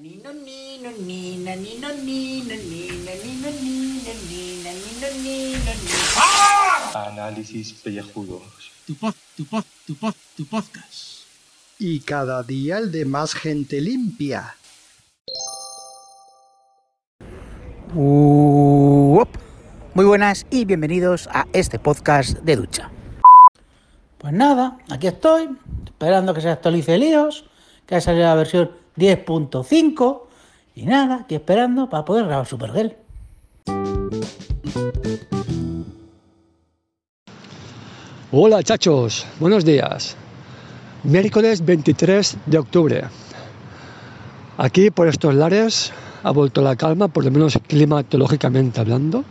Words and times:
Ni 0.00 0.16
no 0.24 0.32
ni 0.32 0.78
no 0.78 0.90
ni 1.06 1.36
na 1.44 1.54
ni 1.56 1.76
no 1.76 1.88
ni 1.92 2.40
no 2.48 2.56
ni 2.56 2.88
na 3.04 3.12
ni 3.20 3.32
no 3.36 3.50
ni 3.52 4.00
no 4.00 4.12
ni 4.30 4.44
na 4.64 4.72
ni 4.72 4.92
no 4.96 5.08
ni 5.24 5.52
no 5.52 5.72
ni. 5.76 5.96
Análisis 6.94 7.74
pellejudos. 7.74 8.72
Tu 8.86 8.94
pod, 8.94 9.12
tu 9.36 9.44
pod, 9.44 9.64
tu 9.86 9.94
pod, 9.94 10.14
tu 10.38 10.46
podcast. 10.46 11.28
Y 11.78 12.00
cada 12.00 12.42
día 12.42 12.78
el 12.78 12.90
de 12.90 13.04
más 13.04 13.34
gente 13.34 13.78
limpia. 13.82 14.56
Uop. 17.94 19.28
Muy 19.92 20.06
buenas 20.06 20.46
y 20.48 20.64
bienvenidos 20.64 21.28
a 21.30 21.46
este 21.52 21.78
podcast 21.78 22.38
de 22.38 22.56
ducha. 22.56 22.90
Pues 24.16 24.32
nada, 24.32 24.78
aquí 24.88 25.08
estoy, 25.08 25.50
esperando 25.84 26.32
que 26.32 26.40
se 26.40 26.48
actualice 26.48 26.96
líos, 26.96 27.44
que 27.84 27.96
haya 27.96 28.00
salido 28.00 28.24
la 28.24 28.34
versión 28.34 28.79
10.5 28.96 30.22
y 30.74 30.84
nada, 30.84 31.20
aquí 31.22 31.34
esperando 31.34 31.88
para 31.88 32.04
poder 32.04 32.26
grabar 32.26 32.46
Supergirl. 32.46 32.96
Hola 38.32 38.62
chachos, 38.62 39.26
buenos 39.40 39.64
días. 39.64 40.16
Miércoles 41.02 41.64
23 41.64 42.38
de 42.46 42.58
octubre. 42.58 43.04
Aquí 44.56 44.90
por 44.90 45.08
estos 45.08 45.34
lares 45.34 45.92
ha 46.22 46.30
vuelto 46.30 46.62
la 46.62 46.76
calma, 46.76 47.08
por 47.08 47.24
lo 47.24 47.30
menos 47.30 47.58
climatológicamente 47.66 48.80
hablando. 48.80 49.24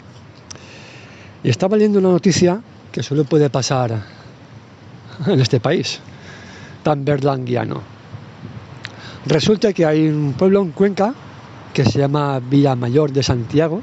Y 1.44 1.50
estaba 1.50 1.78
leyendo 1.78 2.00
una 2.00 2.09
noticia 2.09 2.62
que 2.91 3.03
solo 3.03 3.23
puede 3.23 3.50
pasar 3.50 4.03
en 5.28 5.39
este 5.39 5.59
país, 5.59 6.00
tan 6.84 7.05
berlanguiano. 7.05 7.98
Resulta 9.26 9.73
que 9.73 9.86
hay 9.86 10.08
un 10.08 10.34
pueblo 10.34 10.62
en 10.62 10.72
Cuenca 10.72 11.14
que 11.73 11.86
se 11.86 12.00
llama 12.00 12.40
Villamayor 12.40 13.12
de 13.12 13.22
Santiago. 13.22 13.82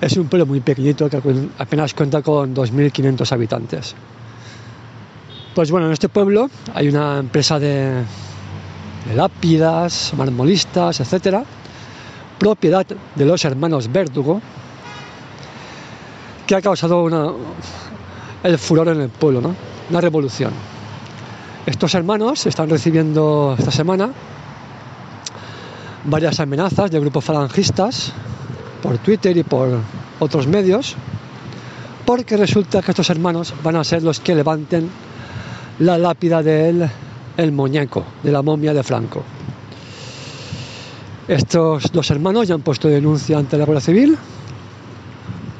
Es 0.00 0.16
un 0.16 0.28
pueblo 0.28 0.46
muy 0.46 0.60
pequeñito 0.60 1.08
que 1.10 1.20
apenas 1.58 1.94
cuenta 1.94 2.22
con 2.22 2.54
2.500 2.54 3.32
habitantes. 3.32 3.94
Pues 5.54 5.70
bueno, 5.70 5.86
en 5.86 5.92
este 5.92 6.08
pueblo 6.08 6.50
hay 6.74 6.88
una 6.88 7.18
empresa 7.18 7.58
de, 7.58 8.02
lápidas, 9.14 10.12
marmolistas, 10.16 11.00
etcétera, 11.00 11.44
propiedad 12.38 12.86
de 12.86 13.24
los 13.24 13.44
hermanos 13.44 13.90
Verdugo, 13.90 14.40
que 16.46 16.54
ha 16.54 16.60
causado 16.60 17.38
el 18.42 18.58
furor 18.58 18.88
en 18.88 19.00
el 19.00 19.08
pueblo, 19.08 19.40
¿no? 19.40 19.54
una 19.90 20.00
revolución. 20.00 20.75
Estos 21.66 21.96
hermanos 21.96 22.46
están 22.46 22.70
recibiendo 22.70 23.56
esta 23.58 23.72
semana 23.72 24.10
varias 26.04 26.38
amenazas 26.38 26.92
de 26.92 27.00
grupos 27.00 27.24
falangistas 27.24 28.12
por 28.80 28.98
Twitter 28.98 29.36
y 29.36 29.42
por 29.42 29.80
otros 30.20 30.46
medios, 30.46 30.94
porque 32.04 32.36
resulta 32.36 32.82
que 32.82 32.92
estos 32.92 33.10
hermanos 33.10 33.52
van 33.64 33.74
a 33.74 33.82
ser 33.82 34.04
los 34.04 34.20
que 34.20 34.36
levanten 34.36 34.88
la 35.80 35.98
lápida 35.98 36.40
del 36.40 36.88
el 37.36 37.50
muñeco, 37.50 38.04
de 38.22 38.30
la 38.30 38.42
momia 38.42 38.72
de 38.72 38.84
Franco. 38.84 39.24
Estos 41.26 41.90
dos 41.90 42.08
hermanos 42.12 42.46
ya 42.46 42.54
han 42.54 42.62
puesto 42.62 42.86
denuncia 42.86 43.38
ante 43.38 43.58
la 43.58 43.64
Guardia 43.64 43.80
Civil 43.80 44.16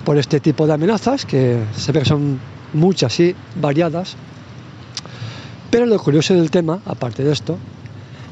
por 0.04 0.16
este 0.16 0.38
tipo 0.38 0.68
de 0.68 0.74
amenazas, 0.74 1.26
que 1.26 1.64
se 1.76 1.90
ve 1.90 1.98
que 1.98 2.06
son 2.06 2.38
muchas 2.74 3.18
y 3.18 3.34
variadas. 3.60 4.16
Pero 5.70 5.86
lo 5.86 5.98
curioso 5.98 6.34
del 6.34 6.50
tema, 6.50 6.80
aparte 6.86 7.24
de 7.24 7.32
esto, 7.32 7.58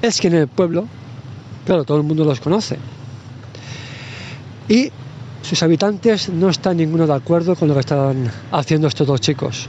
es 0.02 0.20
que 0.20 0.28
en 0.28 0.34
el 0.34 0.48
pueblo, 0.48 0.86
claro, 1.66 1.84
todo 1.84 1.98
el 1.98 2.04
mundo 2.04 2.24
los 2.24 2.40
conoce. 2.40 2.78
Y 4.68 4.90
sus 5.42 5.62
habitantes 5.62 6.28
no 6.28 6.48
están 6.48 6.78
ninguno 6.78 7.06
de 7.06 7.14
acuerdo 7.14 7.54
con 7.54 7.68
lo 7.68 7.74
que 7.74 7.80
están 7.80 8.30
haciendo 8.50 8.88
estos 8.88 9.06
dos 9.06 9.20
chicos. 9.20 9.68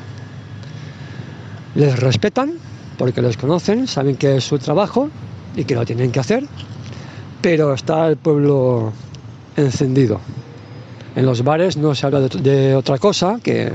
Les 1.75 1.99
respetan 1.99 2.53
porque 2.97 3.21
los 3.21 3.35
conocen, 3.35 3.87
saben 3.87 4.15
que 4.15 4.37
es 4.37 4.43
su 4.45 4.57
trabajo 4.57 5.09
y 5.55 5.65
que 5.65 5.75
lo 5.75 5.85
tienen 5.85 6.11
que 6.11 6.19
hacer, 6.19 6.45
pero 7.41 7.73
está 7.73 8.07
el 8.07 8.17
pueblo 8.17 8.93
encendido. 9.57 10.21
En 11.15 11.25
los 11.25 11.43
bares 11.43 11.77
no 11.77 11.95
se 11.95 12.05
habla 12.05 12.21
de, 12.21 12.29
de 12.41 12.75
otra 12.75 12.97
cosa 12.97 13.39
que 13.43 13.73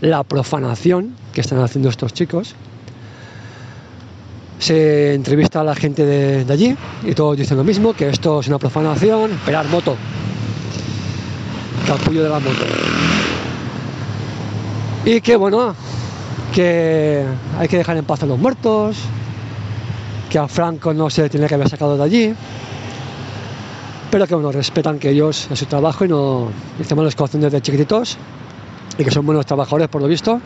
la 0.00 0.22
profanación 0.22 1.14
que 1.32 1.40
están 1.40 1.60
haciendo 1.60 1.88
estos 1.88 2.12
chicos. 2.12 2.54
Se 4.64 5.12
entrevista 5.12 5.60
a 5.60 5.64
la 5.64 5.74
gente 5.74 6.06
de, 6.06 6.50
allí 6.50 6.74
y 7.02 7.12
todos 7.14 7.36
dicen 7.36 7.58
lo 7.58 7.64
mismo, 7.64 7.92
que 7.92 8.08
esto 8.08 8.40
es 8.40 8.48
una 8.48 8.58
profanación, 8.58 9.32
esperar 9.32 9.68
moto, 9.68 9.94
capullo 11.86 12.22
de 12.22 12.30
la 12.30 12.38
moto. 12.38 12.64
Y 15.04 15.20
que 15.20 15.36
bueno, 15.36 15.76
que 16.54 17.22
hay 17.58 17.68
que 17.68 17.76
dejar 17.76 17.98
en 17.98 18.06
paz 18.06 18.22
a 18.22 18.26
los 18.26 18.38
muertos, 18.38 18.96
que 20.30 20.38
a 20.38 20.48
Franco 20.48 20.94
no 20.94 21.10
se 21.10 21.20
le 21.20 21.28
tiene 21.28 21.46
que 21.46 21.56
haber 21.56 21.68
sacado 21.68 21.98
de 21.98 22.02
allí, 22.02 22.34
pero 24.10 24.26
que 24.26 24.34
bueno, 24.34 24.50
respetan 24.50 24.98
que 24.98 25.10
ellos 25.10 25.46
en 25.50 25.56
su 25.56 25.66
trabajo 25.66 26.06
y 26.06 26.08
no 26.08 26.48
hicimos 26.80 27.04
las 27.04 27.14
cosas 27.14 27.38
desde 27.38 27.60
chiquititos 27.60 28.16
y 28.96 29.04
que 29.04 29.10
son 29.10 29.26
buenos 29.26 29.44
trabajadores 29.44 29.88
por 29.88 30.00
lo 30.00 30.08
visto 30.08 30.40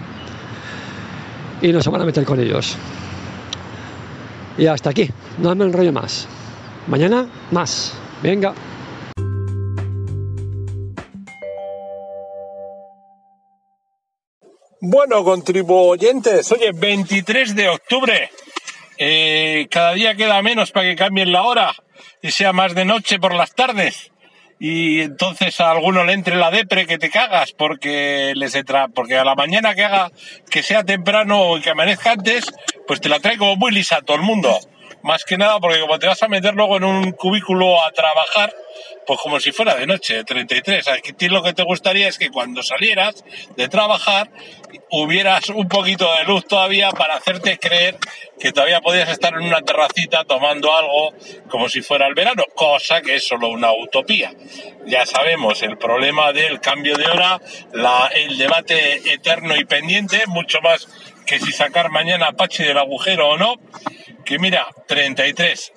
y 1.62 1.68
no 1.72 1.80
se 1.80 1.88
van 1.88 2.02
a 2.02 2.04
meter 2.04 2.24
con 2.24 2.40
ellos. 2.40 2.76
Y 4.58 4.66
hasta 4.66 4.90
aquí, 4.90 5.08
no 5.38 5.54
me 5.54 5.64
enrollo 5.64 5.92
más. 5.92 6.26
Mañana 6.88 7.28
más. 7.52 7.96
Venga. 8.22 8.54
Bueno, 14.80 15.22
contribuyentes, 15.22 16.50
oye, 16.50 16.72
23 16.72 17.54
de 17.54 17.68
octubre. 17.68 18.30
Eh, 18.96 19.68
cada 19.70 19.92
día 19.92 20.16
queda 20.16 20.42
menos 20.42 20.72
para 20.72 20.88
que 20.88 20.96
cambien 20.96 21.30
la 21.30 21.42
hora 21.42 21.72
y 22.20 22.32
sea 22.32 22.52
más 22.52 22.74
de 22.74 22.84
noche 22.84 23.20
por 23.20 23.34
las 23.34 23.54
tardes. 23.54 24.10
Y 24.60 25.00
entonces 25.02 25.60
a 25.60 25.70
alguno 25.70 26.04
le 26.04 26.12
entre 26.12 26.34
la 26.36 26.50
depre 26.50 26.86
que 26.86 26.98
te 26.98 27.10
cagas 27.10 27.52
porque 27.52 28.32
les 28.34 28.54
entra, 28.54 28.88
porque 28.88 29.16
a 29.16 29.24
la 29.24 29.36
mañana 29.36 29.74
que 29.74 29.84
haga 29.84 30.10
que 30.50 30.62
sea 30.62 30.82
temprano 30.82 31.56
y 31.56 31.60
que 31.60 31.70
amanezca 31.70 32.12
antes, 32.12 32.44
pues 32.86 33.00
te 33.00 33.08
la 33.08 33.20
trae 33.20 33.38
como 33.38 33.56
muy 33.56 33.70
lisa 33.70 33.96
a 33.96 34.02
todo 34.02 34.16
el 34.16 34.22
mundo. 34.22 34.58
Más 35.02 35.24
que 35.24 35.38
nada 35.38 35.60
porque 35.60 35.80
como 35.80 35.98
te 35.98 36.06
vas 36.06 36.22
a 36.22 36.28
meter 36.28 36.54
luego 36.54 36.76
en 36.76 36.84
un 36.84 37.12
cubículo 37.12 37.82
a 37.82 37.90
trabajar, 37.92 38.52
pues 39.06 39.20
como 39.20 39.40
si 39.40 39.52
fuera 39.52 39.74
de 39.74 39.86
noche, 39.86 40.24
33. 40.24 40.88
A 40.88 40.96
ti 41.16 41.28
lo 41.28 41.42
que 41.42 41.52
te 41.52 41.62
gustaría 41.62 42.08
es 42.08 42.18
que 42.18 42.30
cuando 42.30 42.62
salieras 42.62 43.24
de 43.56 43.68
trabajar 43.68 44.30
hubieras 44.90 45.48
un 45.50 45.68
poquito 45.68 46.12
de 46.16 46.24
luz 46.24 46.46
todavía 46.46 46.90
para 46.90 47.16
hacerte 47.16 47.58
creer 47.58 47.96
que 48.38 48.52
todavía 48.52 48.80
podías 48.80 49.08
estar 49.08 49.34
en 49.34 49.42
una 49.42 49.62
terracita 49.62 50.24
tomando 50.24 50.74
algo 50.74 51.12
como 51.48 51.68
si 51.68 51.82
fuera 51.82 52.06
el 52.06 52.14
verano, 52.14 52.44
cosa 52.54 53.00
que 53.00 53.16
es 53.16 53.26
solo 53.26 53.48
una 53.48 53.72
utopía. 53.72 54.32
Ya 54.86 55.06
sabemos 55.06 55.62
el 55.62 55.76
problema 55.78 56.32
del 56.32 56.60
cambio 56.60 56.96
de 56.96 57.06
hora, 57.06 57.40
la, 57.72 58.10
el 58.14 58.38
debate 58.38 59.12
eterno 59.12 59.56
y 59.56 59.64
pendiente, 59.64 60.26
mucho 60.26 60.60
más 60.60 60.88
que 61.26 61.38
si 61.38 61.52
sacar 61.52 61.90
mañana 61.90 62.28
Apache 62.28 62.64
del 62.64 62.78
agujero 62.78 63.28
o 63.28 63.36
no, 63.36 63.56
que 64.28 64.38
mira, 64.38 64.66
33. 64.86 65.72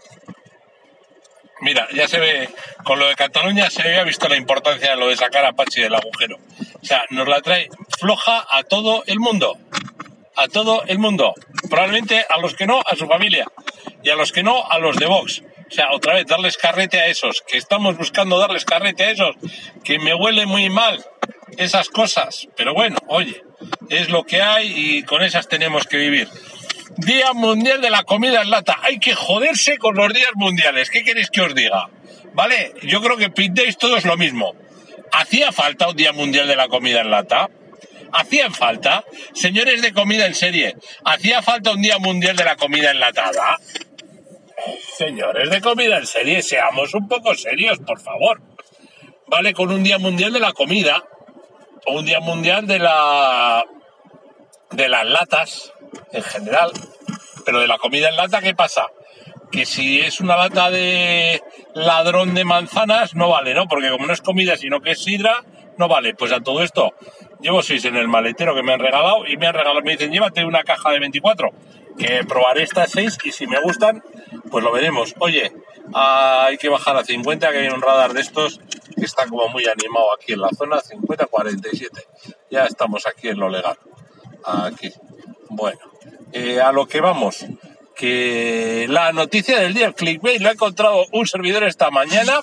Mira, 1.62 1.88
ya 1.94 2.10
se 2.10 2.20
ve, 2.20 2.50
con 2.84 3.00
lo 3.00 3.08
de 3.08 3.16
Cataluña 3.16 3.70
se 3.70 3.82
había 3.82 4.04
visto 4.04 4.28
la 4.28 4.36
importancia 4.36 4.90
de 4.90 4.98
lo 4.98 5.08
de 5.08 5.16
sacar 5.16 5.46
a 5.46 5.50
Apache 5.52 5.84
del 5.84 5.96
agujero. 5.96 6.36
O 6.82 6.86
sea, 6.86 7.06
nos 7.12 7.30
la 7.30 7.42
trae 7.42 7.70
floja 7.98 8.46
a 8.52 8.64
todo 8.64 9.06
el 9.08 9.22
mundo. 9.22 9.58
A 10.36 10.50
todo 10.50 10.84
el 10.88 11.00
mundo. 11.00 11.34
Probablemente 11.70 12.26
a 12.30 12.40
los 12.42 12.54
que 12.54 12.68
no, 12.68 12.82
a 12.86 12.98
su 12.98 13.08
familia. 13.08 13.46
Y 14.04 14.10
a 14.10 14.16
los 14.16 14.34
que 14.34 14.44
no, 14.44 14.70
a 14.70 14.80
los 14.80 14.98
de 14.98 15.06
Vox. 15.06 15.44
O 15.70 15.72
sea, 15.74 15.94
otra 15.94 16.16
vez, 16.16 16.26
darles 16.28 16.58
carrete 16.58 17.00
a 17.00 17.08
esos, 17.08 17.44
que 17.48 17.58
estamos 17.58 17.96
buscando 17.96 18.38
darles 18.38 18.66
carrete 18.66 19.06
a 19.06 19.12
esos, 19.12 19.38
que 19.86 19.98
me 19.98 20.14
huele 20.14 20.46
muy 20.46 20.70
mal 20.70 21.06
esas 21.58 21.88
cosas. 21.88 22.50
Pero 22.58 22.74
bueno, 22.74 22.98
oye, 23.08 23.46
es 23.88 24.10
lo 24.10 24.26
que 24.26 24.42
hay 24.42 24.74
y 24.76 25.04
con 25.04 25.24
esas 25.24 25.48
tenemos 25.48 25.88
que 25.88 25.96
vivir. 25.96 26.28
Día 26.98 27.34
Mundial 27.34 27.82
de 27.82 27.90
la 27.90 28.04
Comida 28.04 28.42
en 28.42 28.50
Lata. 28.50 28.78
Hay 28.82 29.00
que 29.00 29.16
joderse 29.16 29.78
con 29.78 29.96
los 29.96 30.14
días 30.14 30.32
mundiales. 30.36 30.90
¿Qué 30.90 31.04
queréis 31.04 31.30
que 31.30 31.42
os 31.42 31.56
diga? 31.56 31.90
¿Vale? 32.34 32.74
Yo 32.84 33.02
creo 33.02 33.18
que 33.18 33.30
pintéis 33.30 33.78
todos 33.78 34.06
lo 34.06 34.18
mismo. 34.18 34.54
¿Hacía 35.14 35.52
falta 35.52 35.90
un 35.90 35.96
Día 35.96 36.14
Mundial 36.14 36.48
de 36.48 36.56
la 36.56 36.68
Comida 36.68 37.02
en 37.02 37.12
Lata? 37.12 37.50
¿Hacían 38.14 38.54
falta? 38.54 39.06
Señores 39.34 39.82
de 39.82 39.94
comida 39.94 40.26
en 40.26 40.36
serie, 40.36 40.76
¿hacía 41.06 41.42
falta 41.42 41.72
un 41.72 41.82
Día 41.82 41.98
Mundial 41.98 42.36
de 42.36 42.44
la 42.44 42.56
Comida 42.58 42.92
enlatada? 42.92 43.58
Señores 44.98 45.50
de 45.50 45.62
comida 45.62 45.98
en 45.98 46.06
serie, 46.06 46.44
seamos 46.44 46.94
un 46.94 47.08
poco 47.08 47.34
serios, 47.36 47.80
por 47.80 48.00
favor. 48.00 48.42
¿Vale? 49.28 49.54
Con 49.54 49.72
un 49.72 49.84
Día 49.84 49.98
Mundial 49.98 50.34
de 50.34 50.40
la 50.40 50.52
Comida, 50.52 51.04
o 51.86 52.00
un 52.00 52.06
Día 52.06 52.20
Mundial 52.20 52.68
de 52.68 52.80
la... 52.80 53.66
de 54.72 54.90
las 54.90 55.06
latas, 55.06 55.74
en 56.12 56.24
general. 56.24 56.72
Pero 57.46 57.60
de 57.60 57.68
la 57.68 57.78
comida 57.78 58.10
en 58.10 58.16
lata, 58.16 58.42
¿qué 58.42 58.54
pasa? 58.54 58.88
que 59.52 59.66
si 59.66 60.00
es 60.00 60.22
una 60.22 60.38
lata 60.38 60.72
de 60.72 61.44
ladrón 61.76 62.34
de 62.34 62.46
manzanas 62.46 63.16
no 63.16 63.30
vale, 63.30 63.54
¿no? 63.54 63.68
Porque 63.68 63.90
como 63.90 64.08
no 64.08 64.14
es 64.14 64.22
comida 64.22 64.56
sino 64.56 64.80
que 64.82 64.92
es 64.92 65.04
sidra, 65.04 65.44
no 65.78 65.88
vale. 65.88 66.16
Pues 66.16 66.32
a 66.32 66.40
todo 66.40 66.64
esto 66.64 66.94
llevo 67.42 67.62
seis 67.62 67.86
en 67.86 67.98
el 67.98 68.08
maletero 68.08 68.56
que 68.56 68.64
me 68.64 68.74
han 68.74 68.80
regalado 68.80 69.28
y 69.28 69.38
me 69.38 69.48
han 69.48 69.54
regalado, 69.54 69.82
me 69.82 69.92
dicen, 69.92 70.12
llévate 70.12 70.46
una 70.46 70.64
caja 70.64 70.92
de 70.92 71.00
24, 71.00 71.50
que 71.98 72.24
probaré 72.24 72.64
estas 72.64 72.92
seis 72.92 73.18
y 73.24 73.32
si 73.32 73.46
me 73.46 73.60
gustan, 73.62 74.02
pues 74.50 74.64
lo 74.64 74.72
veremos. 74.72 75.14
Oye, 75.20 75.52
hay 75.94 76.58
que 76.58 76.70
bajar 76.70 76.96
a 76.96 77.04
50, 77.04 77.52
que 77.52 77.58
hay 77.58 77.68
un 77.68 77.82
radar 77.82 78.14
de 78.14 78.22
estos 78.22 78.60
que 78.96 79.06
está 79.06 79.28
como 79.28 79.50
muy 79.50 79.66
animado 79.66 80.14
aquí 80.14 80.34
en 80.34 80.42
la 80.42 80.50
zona, 80.50 80.78
50-47. 80.78 81.90
Ya 82.50 82.66
estamos 82.66 83.06
aquí 83.06 83.28
en 83.30 83.40
lo 83.40 83.50
legal. 83.50 83.78
Aquí. 84.46 84.92
Bueno, 85.54 85.80
eh, 86.32 86.62
a 86.62 86.72
lo 86.72 86.88
que 86.88 87.02
vamos. 87.02 87.46
Que 87.96 88.88
la 88.90 89.12
noticia 89.12 89.60
del 89.60 89.74
día, 89.74 89.88
el 89.88 89.96
clickbait, 89.96 90.42
lo 90.42 90.50
ha 90.50 90.54
encontrado 90.54 91.06
un 91.12 91.28
servidor 91.28 91.64
esta 91.64 91.92
mañana. 91.92 92.40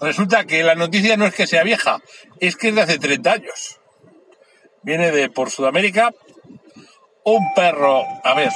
Resulta 0.00 0.44
que 0.46 0.62
la 0.62 0.74
noticia 0.74 1.16
no 1.16 1.26
es 1.26 1.34
que 1.34 1.46
sea 1.46 1.62
vieja, 1.62 2.00
es 2.40 2.56
que 2.56 2.68
es 2.68 2.74
de 2.74 2.82
hace 2.82 2.98
30 2.98 3.30
años. 3.30 3.78
Viene 4.82 5.10
de 5.10 5.28
por 5.28 5.50
Sudamérica. 5.50 6.12
Un 7.24 7.52
perro, 7.54 8.04
a 8.24 8.34
ver, 8.34 8.52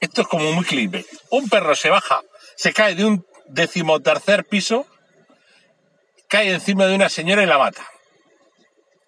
esto 0.00 0.22
es 0.22 0.28
como 0.28 0.52
muy 0.52 0.64
clickbait. 0.64 1.06
Un 1.30 1.48
perro 1.48 1.74
se 1.74 1.88
baja, 1.88 2.22
se 2.54 2.72
cae 2.72 2.94
de 2.94 3.06
un 3.06 3.26
decimotercer 3.48 4.44
piso, 4.44 4.86
cae 6.28 6.52
encima 6.52 6.86
de 6.86 6.94
una 6.94 7.08
señora 7.08 7.42
y 7.42 7.46
la 7.46 7.58
mata. 7.58 7.86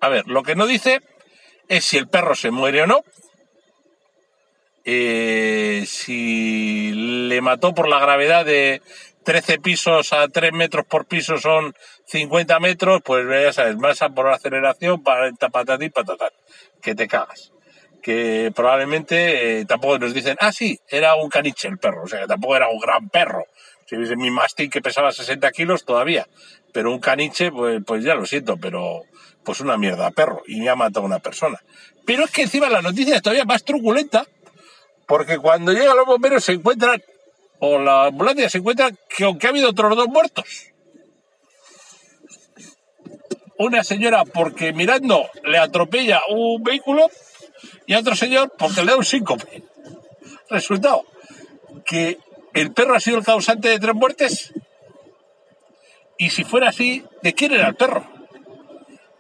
A 0.00 0.09
ver, 0.09 0.27
lo 0.29 0.43
que 0.43 0.55
no 0.55 0.67
dice 0.67 1.00
es 1.69 1.85
si 1.85 1.97
el 1.97 2.09
perro 2.09 2.35
se 2.35 2.50
muere 2.50 2.83
o 2.83 2.87
no, 2.87 3.03
eh, 4.85 5.85
si 5.87 6.93
le 7.29 7.41
mató 7.41 7.75
por 7.75 7.89
la 7.89 7.99
gravedad 7.99 8.45
de 8.47 8.81
13 9.25 9.59
pisos 9.59 10.15
a 10.15 10.27
3 10.29 10.53
metros 10.53 10.87
por 10.87 11.05
piso 11.05 11.37
son 11.37 11.75
50 12.06 12.59
metros, 12.61 13.03
pues 13.05 13.27
ya 13.29 13.53
sabes, 13.53 13.77
masa 13.77 14.09
por 14.09 14.29
aceleración, 14.29 15.03
patatín, 15.03 15.91
patatán, 15.91 16.31
que 16.81 16.94
te 16.94 17.06
cagas. 17.06 17.53
Que 18.03 18.51
probablemente 18.55 19.61
eh, 19.61 19.65
tampoco 19.67 19.99
nos 19.99 20.15
dicen, 20.15 20.39
ah, 20.41 20.53
sí, 20.53 20.79
era 20.89 21.17
un 21.17 21.29
caniche 21.29 21.69
el 21.69 21.77
perro, 21.77 22.05
o 22.05 22.09
sea, 22.09 22.27
tampoco 22.27 22.56
era 22.56 22.69
un 22.69 22.79
gran 22.79 23.11
perro. 23.11 23.44
Si 23.85 23.97
hubiese 23.97 24.17
mi 24.17 24.31
mastín 24.31 24.71
que 24.71 24.81
pesaba 24.81 25.12
60 25.12 25.51
kilos 25.51 25.85
todavía, 25.85 26.27
pero 26.73 26.91
un 26.91 27.01
caniche, 27.01 27.51
pues, 27.51 27.83
pues 27.87 28.03
ya 28.05 28.15
lo 28.15 28.25
siento, 28.25 28.56
pero 28.56 29.03
pues 29.49 29.62
una 29.62 29.79
mierda 29.79 30.11
perro 30.11 30.43
y 30.47 30.61
me 30.61 30.69
ha 30.69 30.77
matado 30.77 31.05
a 31.05 31.06
una 31.06 31.21
persona. 31.21 31.59
Pero 32.05 32.27
es 32.27 32.31
que 32.31 32.43
encima 32.43 32.69
la 32.69 32.83
noticia 32.83 33.17
es 33.17 33.23
todavía 33.23 33.47
más 33.47 33.65
truculenta, 33.65 34.27
porque 35.06 35.39
cuando 35.39 35.73
llegan 35.73 35.97
los 35.97 36.05
bomberos 36.05 36.45
se 36.45 36.53
encuentran, 36.53 37.03
o 37.59 37.79
la 37.79 38.09
ambulancia 38.09 38.50
se 38.50 38.59
encuentra 38.59 38.91
que 39.09 39.25
aunque 39.25 39.47
ha 39.47 39.50
habido 39.50 39.71
otros 39.71 39.97
dos 39.97 40.09
muertos. 40.09 40.45
Una 43.56 43.83
señora 43.85 44.27
porque 44.27 44.75
mirando 44.75 45.31
le 45.45 45.56
atropella 45.56 46.21
un 46.29 46.62
vehículo 46.62 47.11
y 47.87 47.94
a 47.94 48.01
otro 48.01 48.15
señor 48.15 48.53
porque 48.59 48.83
le 48.83 48.91
da 48.91 48.99
un 48.99 49.05
síncope. 49.06 49.62
Resultado, 50.51 51.06
que 51.87 52.19
el 52.53 52.73
perro 52.75 52.94
ha 52.94 53.01
sido 53.01 53.17
el 53.17 53.25
causante 53.25 53.71
de 53.71 53.79
tres 53.79 53.94
muertes. 53.94 54.53
Y 56.19 56.29
si 56.29 56.44
fuera 56.44 56.69
así, 56.69 57.03
¿de 57.23 57.33
quién 57.33 57.55
era 57.55 57.69
el 57.69 57.77
perro? 57.77 58.18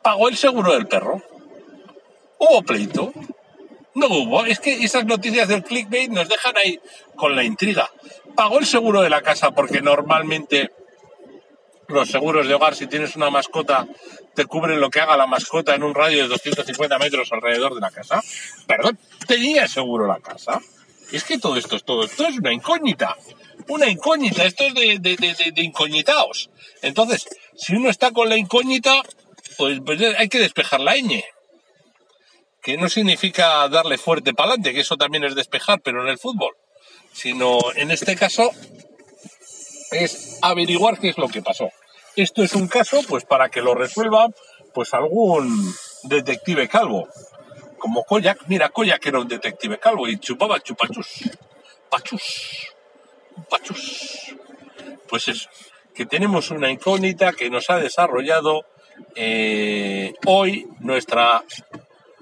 ¿Pagó 0.08 0.30
el 0.30 0.38
seguro 0.38 0.72
del 0.72 0.88
perro? 0.88 1.22
¿Hubo 2.38 2.62
pleito? 2.62 3.12
No 3.94 4.06
hubo. 4.06 4.46
Es 4.46 4.58
que 4.58 4.72
esas 4.82 5.04
noticias 5.04 5.46
del 5.48 5.62
clickbait 5.62 6.10
nos 6.10 6.26
dejan 6.26 6.56
ahí 6.56 6.80
con 7.14 7.36
la 7.36 7.44
intriga. 7.44 7.90
¿Pagó 8.34 8.58
el 8.58 8.64
seguro 8.64 9.02
de 9.02 9.10
la 9.10 9.20
casa? 9.20 9.50
Porque 9.50 9.82
normalmente 9.82 10.72
los 11.88 12.08
seguros 12.08 12.48
de 12.48 12.54
hogar, 12.54 12.74
si 12.74 12.86
tienes 12.86 13.16
una 13.16 13.28
mascota, 13.28 13.86
te 14.34 14.46
cubren 14.46 14.80
lo 14.80 14.88
que 14.88 15.00
haga 15.00 15.14
la 15.14 15.26
mascota 15.26 15.74
en 15.74 15.82
un 15.82 15.94
radio 15.94 16.22
de 16.22 16.28
250 16.28 16.98
metros 16.98 17.30
alrededor 17.30 17.74
de 17.74 17.82
la 17.82 17.90
casa. 17.90 18.22
Perdón, 18.66 18.98
¿tenía 19.26 19.68
seguro 19.68 20.06
la 20.06 20.20
casa? 20.20 20.58
Es 21.12 21.22
que 21.24 21.38
todo 21.38 21.58
esto 21.58 21.76
es 21.76 21.84
todo, 21.84 22.04
esto 22.04 22.26
es 22.26 22.38
una 22.38 22.54
incógnita. 22.54 23.14
Una 23.68 23.90
incógnita, 23.90 24.46
esto 24.46 24.64
es 24.64 24.74
de, 24.74 24.98
de, 25.00 25.16
de, 25.18 25.52
de 25.52 25.62
incógnitaos. 25.62 26.48
Entonces, 26.80 27.28
si 27.56 27.74
uno 27.74 27.90
está 27.90 28.10
con 28.12 28.30
la 28.30 28.38
incógnita, 28.38 29.02
pues, 29.58 29.80
pues 29.84 30.00
hay 30.16 30.28
que 30.28 30.38
despejar 30.38 30.80
la 30.80 30.94
ñ. 30.96 31.22
Que 32.62 32.76
no 32.76 32.88
significa 32.88 33.68
darle 33.68 33.98
fuerte 33.98 34.32
para 34.32 34.50
adelante, 34.50 34.72
que 34.72 34.80
eso 34.80 34.96
también 34.96 35.24
es 35.24 35.34
despejar, 35.34 35.80
pero 35.82 36.02
en 36.02 36.08
el 36.08 36.18
fútbol. 36.18 36.56
Sino, 37.12 37.58
en 37.74 37.90
este 37.90 38.16
caso, 38.16 38.52
es 39.90 40.38
averiguar 40.42 40.98
qué 40.98 41.08
es 41.08 41.18
lo 41.18 41.28
que 41.28 41.42
pasó. 41.42 41.70
Esto 42.16 42.42
es 42.42 42.54
un 42.54 42.68
caso, 42.68 43.00
pues 43.08 43.24
para 43.24 43.48
que 43.48 43.60
lo 43.60 43.74
resuelva, 43.74 44.28
pues 44.74 44.94
algún 44.94 45.74
detective 46.04 46.68
calvo. 46.68 47.08
Como 47.78 48.04
Koyak, 48.04 48.46
mira, 48.46 48.68
Koyak 48.68 49.04
era 49.06 49.20
un 49.20 49.28
detective 49.28 49.78
calvo 49.78 50.08
y 50.08 50.18
chupaba 50.18 50.60
chupachus. 50.60 51.30
Pachus. 51.90 52.74
Pachus. 53.48 54.34
Pues 55.08 55.28
eso, 55.28 55.48
que 55.94 56.06
tenemos 56.06 56.50
una 56.50 56.70
incógnita 56.70 57.32
que 57.32 57.50
nos 57.50 57.70
ha 57.70 57.78
desarrollado 57.78 58.66
eh, 59.14 60.14
hoy 60.26 60.66
nuestra 60.80 61.44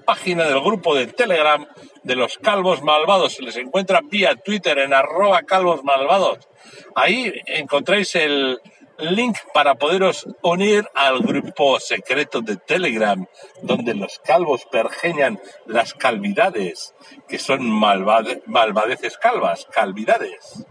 página 0.05 0.45
del 0.45 0.61
grupo 0.61 0.95
de 0.95 1.07
Telegram 1.07 1.67
de 2.03 2.15
los 2.15 2.37
Calvos 2.37 2.81
Malvados. 2.81 3.33
Se 3.33 3.43
les 3.43 3.57
encuentra 3.57 4.01
vía 4.01 4.35
Twitter 4.35 4.79
en 4.79 4.93
arroba 4.93 5.43
calvos 5.43 5.83
malvados. 5.83 6.47
Ahí 6.95 7.33
encontráis 7.45 8.15
el 8.15 8.59
link 8.99 9.37
para 9.53 9.75
poderos 9.75 10.27
unir 10.41 10.87
al 10.95 11.19
grupo 11.19 11.79
secreto 11.79 12.41
de 12.41 12.57
Telegram, 12.57 13.25
donde 13.61 13.93
los 13.93 14.19
calvos 14.19 14.65
pergeñan 14.71 15.39
las 15.65 15.93
calvidades, 15.93 16.95
que 17.27 17.37
son 17.37 17.69
malvadeces 17.69 19.17
calvas, 19.17 19.67
calvidades. 19.71 20.65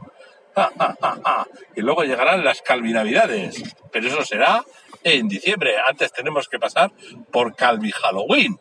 y 1.74 1.82
luego 1.82 2.02
llegarán 2.04 2.42
las 2.42 2.62
calvinavidades, 2.62 3.62
pero 3.92 4.08
eso 4.08 4.24
será 4.24 4.64
en 5.06 5.28
diciembre. 5.28 5.76
Antes 5.88 6.12
tenemos 6.12 6.48
que 6.48 6.58
pasar 6.58 6.90
por 7.30 7.54
Calvi 7.54 7.92
Halloween, 7.92 8.58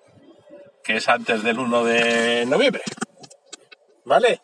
que 0.84 0.98
es 0.98 1.10
antes 1.10 1.42
del 1.42 1.58
1 1.58 1.84
de 1.84 2.46
noviembre. 2.46 2.84
¿Vale? 4.06 4.40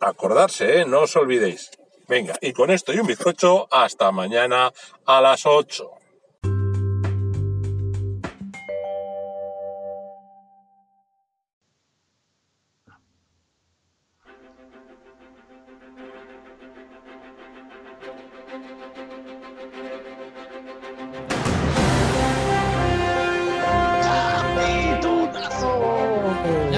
Acordarse, 0.00 0.80
¿eh? 0.80 0.84
No 0.86 1.00
os 1.02 1.14
olvidéis. 1.16 1.70
Venga, 2.08 2.34
y 2.40 2.52
con 2.52 2.70
esto 2.70 2.92
y 2.94 2.98
un 2.98 3.06
bizcocho, 3.06 3.68
hasta 3.70 4.10
mañana 4.10 4.72
a 5.04 5.20
las 5.20 5.44
8. 5.44 5.90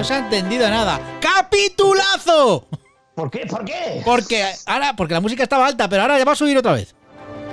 Se 0.07 0.13
ha 0.13 0.19
entendido 0.19 0.69
nada. 0.69 1.01
¡Capitulazo! 1.19 2.65
¿Por 3.13 3.29
qué? 3.29 3.45
¿Por 3.45 3.65
qué? 3.65 4.01
Porque 4.05 4.53
ahora, 4.65 4.95
porque 4.95 5.13
la 5.13 5.19
música 5.19 5.43
estaba 5.43 5.67
alta, 5.67 5.89
pero 5.89 6.03
ahora 6.03 6.17
ya 6.17 6.23
va 6.23 6.31
a 6.31 6.35
subir 6.35 6.57
otra 6.57 6.71
vez. 6.71 6.95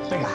Venga. 0.08 0.28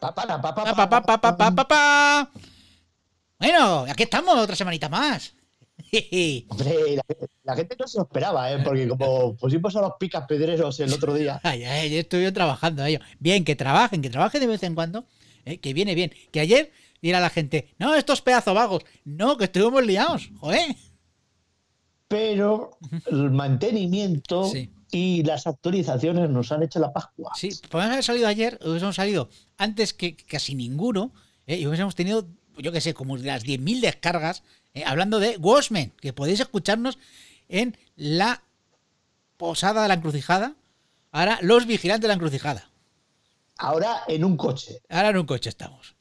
Pa, 0.00 0.14
pa, 0.14 0.26
la, 0.26 0.40
pa, 0.40 0.54
pa, 0.54 0.64
Pa, 0.64 0.74
pa, 0.74 0.88
pa, 0.88 1.02
pa, 1.02 1.18
pa, 1.20 1.36
pa, 1.36 1.50
pa, 1.54 1.68
pa. 1.68 2.30
Bueno, 3.38 3.86
aquí 3.88 4.02
estamos, 4.02 4.36
otra 4.36 4.56
semanita 4.56 4.88
más. 4.88 5.37
Hombre, 6.48 6.96
la, 6.96 7.02
la 7.44 7.56
gente 7.56 7.76
no 7.78 7.86
se 7.86 7.98
lo 7.98 8.04
esperaba, 8.04 8.52
¿eh? 8.52 8.58
Porque 8.64 8.86
como 8.88 9.34
pusimos 9.36 9.74
a 9.76 9.80
los 9.80 9.92
picas 9.98 10.26
pedreros 10.26 10.78
el 10.80 10.92
otro 10.92 11.14
día. 11.14 11.40
Ay, 11.44 11.64
ay, 11.64 11.90
yo 11.90 11.98
estuve 11.98 12.30
trabajando 12.32 12.82
a 12.82 12.88
ello. 12.88 13.00
Bien, 13.18 13.44
que 13.44 13.56
trabajen, 13.56 14.02
que 14.02 14.10
trabajen 14.10 14.40
de 14.40 14.46
vez 14.46 14.62
en 14.62 14.74
cuando. 14.74 15.06
¿eh? 15.44 15.58
Que 15.58 15.72
viene 15.74 15.94
bien. 15.94 16.12
Que 16.30 16.40
ayer 16.40 16.70
dirá 17.00 17.20
la 17.20 17.30
gente, 17.30 17.74
no, 17.78 17.94
estos 17.94 18.20
pedazos 18.22 18.54
vagos. 18.54 18.82
No, 19.04 19.36
que 19.36 19.44
estuvimos 19.44 19.84
liados, 19.86 20.30
joder. 20.38 20.74
Pero 22.08 22.78
el 23.10 23.30
mantenimiento 23.30 24.44
Sí. 24.48 24.70
y 24.90 25.22
las 25.24 25.46
actualizaciones 25.46 26.30
nos 26.30 26.50
han 26.52 26.62
hecho 26.62 26.78
la 26.80 26.92
Pascua. 26.92 27.32
Sí, 27.36 27.50
podemos 27.70 27.92
haber 27.92 28.04
salido 28.04 28.26
ayer, 28.28 28.58
hubiésemos 28.64 28.96
salido 28.96 29.28
antes 29.58 29.92
que 29.92 30.16
casi 30.16 30.54
ninguno, 30.54 31.12
¿eh? 31.46 31.58
y 31.58 31.66
hubiésemos 31.66 31.94
tenido, 31.94 32.26
yo 32.56 32.72
qué 32.72 32.80
sé, 32.80 32.94
como 32.94 33.16
las 33.18 33.44
10.000 33.44 33.80
descargas, 33.80 34.42
¿eh? 34.74 34.84
hablando 34.86 35.18
de 35.18 35.36
Watchmen, 35.36 35.92
que 36.00 36.12
podéis 36.12 36.40
escucharnos 36.40 36.98
en 37.48 37.76
la 37.96 38.42
posada 39.36 39.82
de 39.82 39.88
la 39.88 39.94
encrucijada, 39.94 40.54
Ahora 41.10 41.38
los 41.42 41.66
vigilantes 41.66 42.02
de 42.02 42.08
la 42.08 42.14
encrucijada. 42.14 42.70
Ahora 43.58 44.02
en 44.08 44.24
un 44.24 44.36
coche. 44.36 44.80
Ahora 44.88 45.10
en 45.10 45.18
un 45.18 45.26
coche 45.26 45.48
estamos. 45.48 45.96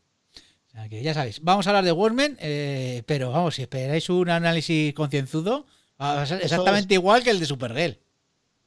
O 0.68 0.72
sea 0.72 0.90
que 0.90 1.02
ya 1.02 1.14
sabéis, 1.14 1.42
vamos 1.42 1.66
a 1.66 1.72
hablar 1.72 1.86
de 1.86 1.92
Watchmen, 1.92 2.38
eh, 2.40 3.04
pero 3.08 3.32
vamos, 3.32 3.56
si 3.56 3.64
esperáis 3.64 4.10
un 4.10 4.30
análisis 4.30 4.94
concienzudo, 4.94 5.66
va 6.00 6.22
a 6.22 6.26
ser 6.26 6.44
exactamente 6.44 6.94
igual 6.94 7.24
que 7.24 7.32
el 7.32 7.40
de 7.40 7.46
Supergirl. 7.46 7.98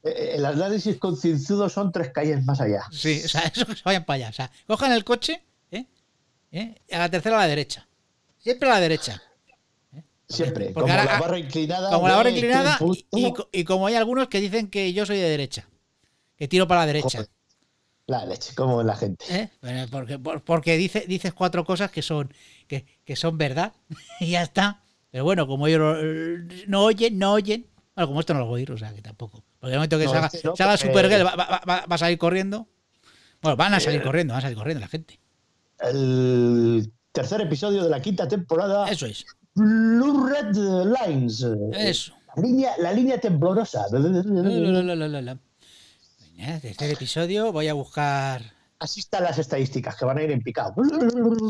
Eh, 0.03 0.33
El 0.35 0.45
análisis 0.45 0.97
concienzudo 0.97 1.69
son 1.69 1.91
tres 1.91 2.09
calles 2.09 2.43
más 2.43 2.59
allá. 2.59 2.83
Sí, 2.91 3.21
o 3.23 3.29
sea, 3.29 3.41
eso 3.55 3.65
que 3.65 3.75
se 3.75 3.83
vayan 3.85 4.03
para 4.03 4.15
allá. 4.15 4.29
O 4.29 4.33
sea, 4.33 4.51
cojan 4.67 4.91
el 4.91 5.05
coche, 5.05 5.41
¿eh? 5.71 5.85
¿eh? 6.51 6.75
A 6.91 6.97
la 6.97 7.09
tercera 7.09 7.37
a 7.37 7.41
la 7.41 7.47
derecha. 7.47 7.87
Siempre 8.39 8.67
a 8.67 8.73
la 8.73 8.79
derecha. 8.81 9.21
Siempre. 10.31 10.73
como 10.73 10.87
ahora- 10.87 11.05
la 11.05 11.19
barra 11.19 11.39
inclinada. 11.39 11.89
Como 11.91 12.07
la 12.07 12.15
barra 12.15 12.29
inclinada 12.29 12.77
y, 13.11 13.25
y 13.27 13.33
co- 13.33 13.49
y 13.51 13.63
como 13.63 13.87
hay 13.87 13.95
algunos 13.95 14.27
que 14.27 14.39
dicen 14.41 14.67
que 14.69 14.91
yo 14.93 15.05
soy 15.05 15.17
de 15.17 15.29
derecha. 15.29 15.67
Que 16.37 16.47
tiro 16.47 16.67
para 16.67 16.81
la 16.81 16.87
derecha. 16.87 17.19
Joder. 17.19 17.29
La 18.07 18.25
leche, 18.25 18.53
como 18.55 18.81
la 18.83 18.95
gente. 18.95 19.23
¿eh? 19.29 19.49
Porque, 19.91 20.17
por- 20.19 20.41
porque 20.43 20.75
dice, 20.75 21.05
dices 21.07 21.33
cuatro 21.33 21.63
cosas 21.63 21.91
que 21.91 22.01
son, 22.01 22.33
que, 22.67 22.85
que 23.05 23.15
son 23.15 23.37
verdad 23.37 23.73
y 24.19 24.31
ya 24.31 24.41
está. 24.43 24.81
Pero 25.11 25.23
bueno, 25.23 25.45
como 25.47 25.67
ellos 25.67 25.97
no, 26.67 26.83
oyen, 26.83 27.17
no 27.19 27.33
oyen. 27.33 27.67
Bueno, 27.95 28.07
como 28.07 28.19
esto 28.21 28.33
no 28.33 28.39
lo 28.39 28.45
voy 28.47 28.53
a 28.53 28.63
oír, 28.63 28.71
o 28.71 28.77
sea 28.77 28.93
que 28.93 29.01
tampoco. 29.01 29.43
Porque 29.59 29.73
el 29.73 29.77
momento 29.79 29.97
que 29.99 30.05
No, 30.05 30.11
se 30.11 30.17
haga, 30.17 30.27
este 30.27 30.41
no, 30.47 30.53
haga 30.57 30.71
porque- 30.77 30.87
Supergirl 30.87 31.25
va, 31.25 31.35
va- 31.35 31.61
va- 31.67 31.85
va 31.85 31.95
a 31.95 31.97
salir 31.97 32.17
corriendo. 32.17 32.67
Bueno, 33.41 33.55
van 33.57 33.73
a 33.73 33.79
salir 33.79 33.99
Eh, 34.01 34.03
corriendo, 34.03 34.33
van 34.33 34.39
a 34.39 34.41
salir 34.41 34.57
corriendo 34.57 34.81
la 34.81 34.87
gente. 34.87 35.19
El 35.79 36.91
tercer 37.11 37.41
episodio 37.41 37.83
de 37.83 37.89
la 37.89 38.01
quinta 38.01 38.27
temporada. 38.27 38.89
Eso 38.89 39.05
es. 39.05 39.25
Blue 39.55 40.27
Red 40.27 40.55
Lines. 40.55 41.45
Eso. 41.73 42.13
La 42.35 42.41
línea, 42.41 42.71
la 42.77 42.93
línea 42.93 43.19
temblorosa. 43.19 43.85
La, 43.91 45.37
episodio, 46.91 47.51
voy 47.51 47.67
a 47.67 47.73
buscar. 47.73 48.41
Así 48.79 49.01
están 49.01 49.23
las 49.23 49.37
estadísticas 49.37 49.95
que 49.95 50.05
van 50.05 50.17
a 50.17 50.23
ir 50.23 50.31
en 50.31 50.41
picado. 50.41 50.73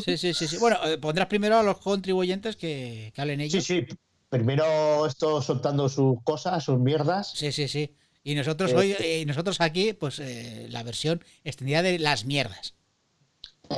Sí, 0.03 0.17
sí, 0.17 0.34
sí, 0.34 0.48
sí. 0.48 0.58
Bueno, 0.58 0.77
eh, 0.86 0.98
pondrás 0.98 1.27
primero 1.27 1.58
a 1.58 1.63
los 1.63 1.77
contribuyentes 1.77 2.58
que, 2.58 3.12
que 3.15 3.22
hablen 3.22 3.39
Sí, 3.39 3.46
ellos. 3.46 3.63
sí. 3.63 3.86
Primero 4.29 5.05
esto 5.05 5.41
soltando 5.41 5.88
sus 5.89 6.22
cosas, 6.24 6.63
sus 6.63 6.79
mierdas. 6.79 7.31
Sí, 7.36 7.51
sí, 7.51 7.67
sí. 7.67 7.96
Y 8.24 8.36
nosotros 8.36 8.72
Eh, 8.72 8.75
hoy, 8.75 8.96
eh, 9.00 9.24
nosotros 9.25 9.60
aquí, 9.62 9.93
pues 9.93 10.20
eh, 10.20 10.67
la 10.70 10.84
versión 10.84 11.24
extendida 11.43 11.81
de 11.81 12.00
las 12.00 12.25
mierdas. 12.25 12.75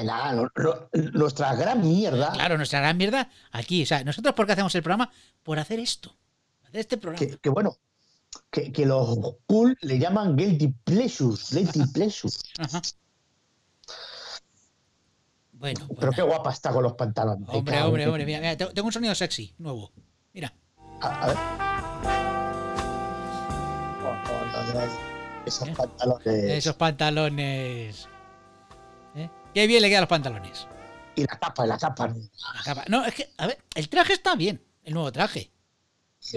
Nada, 0.03 0.33
lo- 0.33 0.51
lo- 0.55 0.89
nuestra 1.13 1.53
gran 1.55 1.81
mierda. 1.81 2.31
Claro, 2.31 2.57
nuestra 2.57 2.79
gran 2.79 2.97
mierda 2.97 3.29
aquí. 3.51 3.83
O 3.83 3.85
sea, 3.85 4.03
nosotros 4.03 4.33
por 4.33 4.45
qué 4.45 4.53
hacemos 4.53 4.73
el 4.75 4.81
programa? 4.83 5.11
Por 5.43 5.59
hacer 5.59 5.79
esto. 5.79 6.15
Hacer 6.63 6.79
este 6.79 6.97
programa. 6.97 7.19
Que, 7.27 7.37
que 7.37 7.49
bueno, 7.49 7.75
que, 8.49 8.71
que 8.71 8.85
los 8.85 9.17
cool 9.45 9.77
le 9.81 9.99
llaman 9.99 10.35
guilty 10.35 10.69
pleasures. 10.83 11.51
Guilty 11.53 11.85
pleasures. 11.93 12.41
Ajá. 12.57 12.81
Bueno, 15.53 15.85
pues 15.87 15.99
Pero 15.99 16.11
qué 16.11 16.21
guapa 16.23 16.51
está 16.51 16.71
con 16.71 16.83
los 16.83 16.93
pantalones. 16.93 17.47
Hombre, 17.49 17.81
hombre, 17.83 18.07
hombre. 18.07 18.25
Mira, 18.25 18.39
mira, 18.39 18.57
tengo 18.57 18.85
un 18.87 18.91
sonido 18.91 19.15
sexy 19.15 19.53
nuevo. 19.59 19.91
Mira. 20.33 20.53
A, 21.01 21.23
a 21.23 21.27
ver. 21.27 21.37
Oh, 24.03 24.13
no, 24.51 24.73
no, 24.73 24.73
no. 24.73 24.81
Esos 25.45 25.67
¿Eh? 25.69 25.73
pantalones. 25.77 26.27
Esos 26.27 26.75
pantalones. 26.75 28.07
¿Eh? 29.53 29.61
Qué 29.61 29.67
bien 29.67 29.81
le 29.81 29.89
quedan 29.89 30.01
los 30.01 30.09
pantalones. 30.09 30.67
Y 31.15 31.21
la 31.21 31.39
capa, 31.39 31.65
la 31.65 31.77
capa. 31.77 32.07
La 32.07 32.63
capa. 32.63 32.85
No, 32.87 33.05
es 33.05 33.13
que, 33.13 33.29
a 33.37 33.47
ver, 33.47 33.59
el 33.75 33.87
traje 33.87 34.13
está 34.13 34.35
bien. 34.35 34.63
El 34.83 34.95
nuevo 34.95 35.11
traje. 35.11 35.51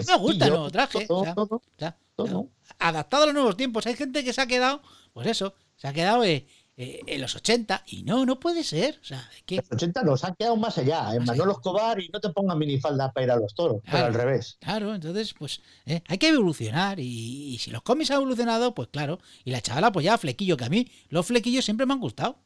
Me 0.05 0.17
gusta 0.17 0.45
el 0.45 0.51
nuevo 0.51 0.69
traje. 0.69 1.05
Todo, 1.07 1.19
o 1.19 1.23
sea, 1.23 1.33
todo. 1.35 1.55
o 1.55 1.61
sea, 1.77 1.97
todo. 2.15 2.49
adaptado 2.77 3.23
a 3.23 3.25
los 3.27 3.35
nuevos 3.35 3.57
tiempos. 3.57 3.87
Hay 3.87 3.95
gente 3.95 4.23
que 4.23 4.33
se 4.33 4.41
ha 4.41 4.45
quedado, 4.45 4.81
pues 5.13 5.27
eso, 5.27 5.55
se 5.75 5.87
ha 5.87 5.93
quedado 5.93 6.23
eh, 6.23 6.45
eh, 6.75 7.01
en 7.07 7.21
los 7.21 7.35
80 7.35 7.85
y 7.87 8.03
no, 8.03 8.25
no 8.25 8.39
puede 8.39 8.63
ser. 8.63 8.99
O 9.01 9.05
sea, 9.05 9.27
es 9.35 9.43
que, 9.43 9.55
Los 9.55 9.71
80 9.71 10.03
nos 10.03 10.23
han 10.23 10.35
quedado 10.35 10.55
más 10.57 10.77
allá. 10.77 11.11
En 11.13 11.19
Más 11.19 11.29
Manolo. 11.37 11.53
Escobar 11.53 11.99
y 11.99 12.09
no 12.09 12.19
te 12.19 12.29
pongas 12.29 12.55
minifalda 12.55 13.11
para 13.11 13.23
ir 13.23 13.31
a 13.31 13.37
los 13.37 13.55
toros, 13.55 13.81
pero 13.89 14.05
al 14.05 14.13
revés. 14.13 14.57
claro, 14.59 14.93
entonces, 14.93 15.33
pues 15.33 15.61
eh, 15.87 16.03
hay 16.07 16.17
que 16.19 16.27
evolucionar. 16.27 16.99
Y, 16.99 17.55
y 17.55 17.57
si 17.57 17.71
los 17.71 17.81
cómics 17.81 18.11
han 18.11 18.17
evolucionado, 18.17 18.75
pues 18.75 18.89
claro. 18.89 19.19
Y 19.43 19.51
la 19.51 19.61
chavala, 19.61 19.91
pues 19.91 20.03
ya 20.03 20.17
flequillo, 20.19 20.55
que 20.55 20.65
a 20.65 20.69
mí 20.69 20.87
los 21.09 21.25
flequillos 21.25 21.65
siempre 21.65 21.87
me 21.87 21.93
han 21.93 21.99
gustado. 21.99 22.37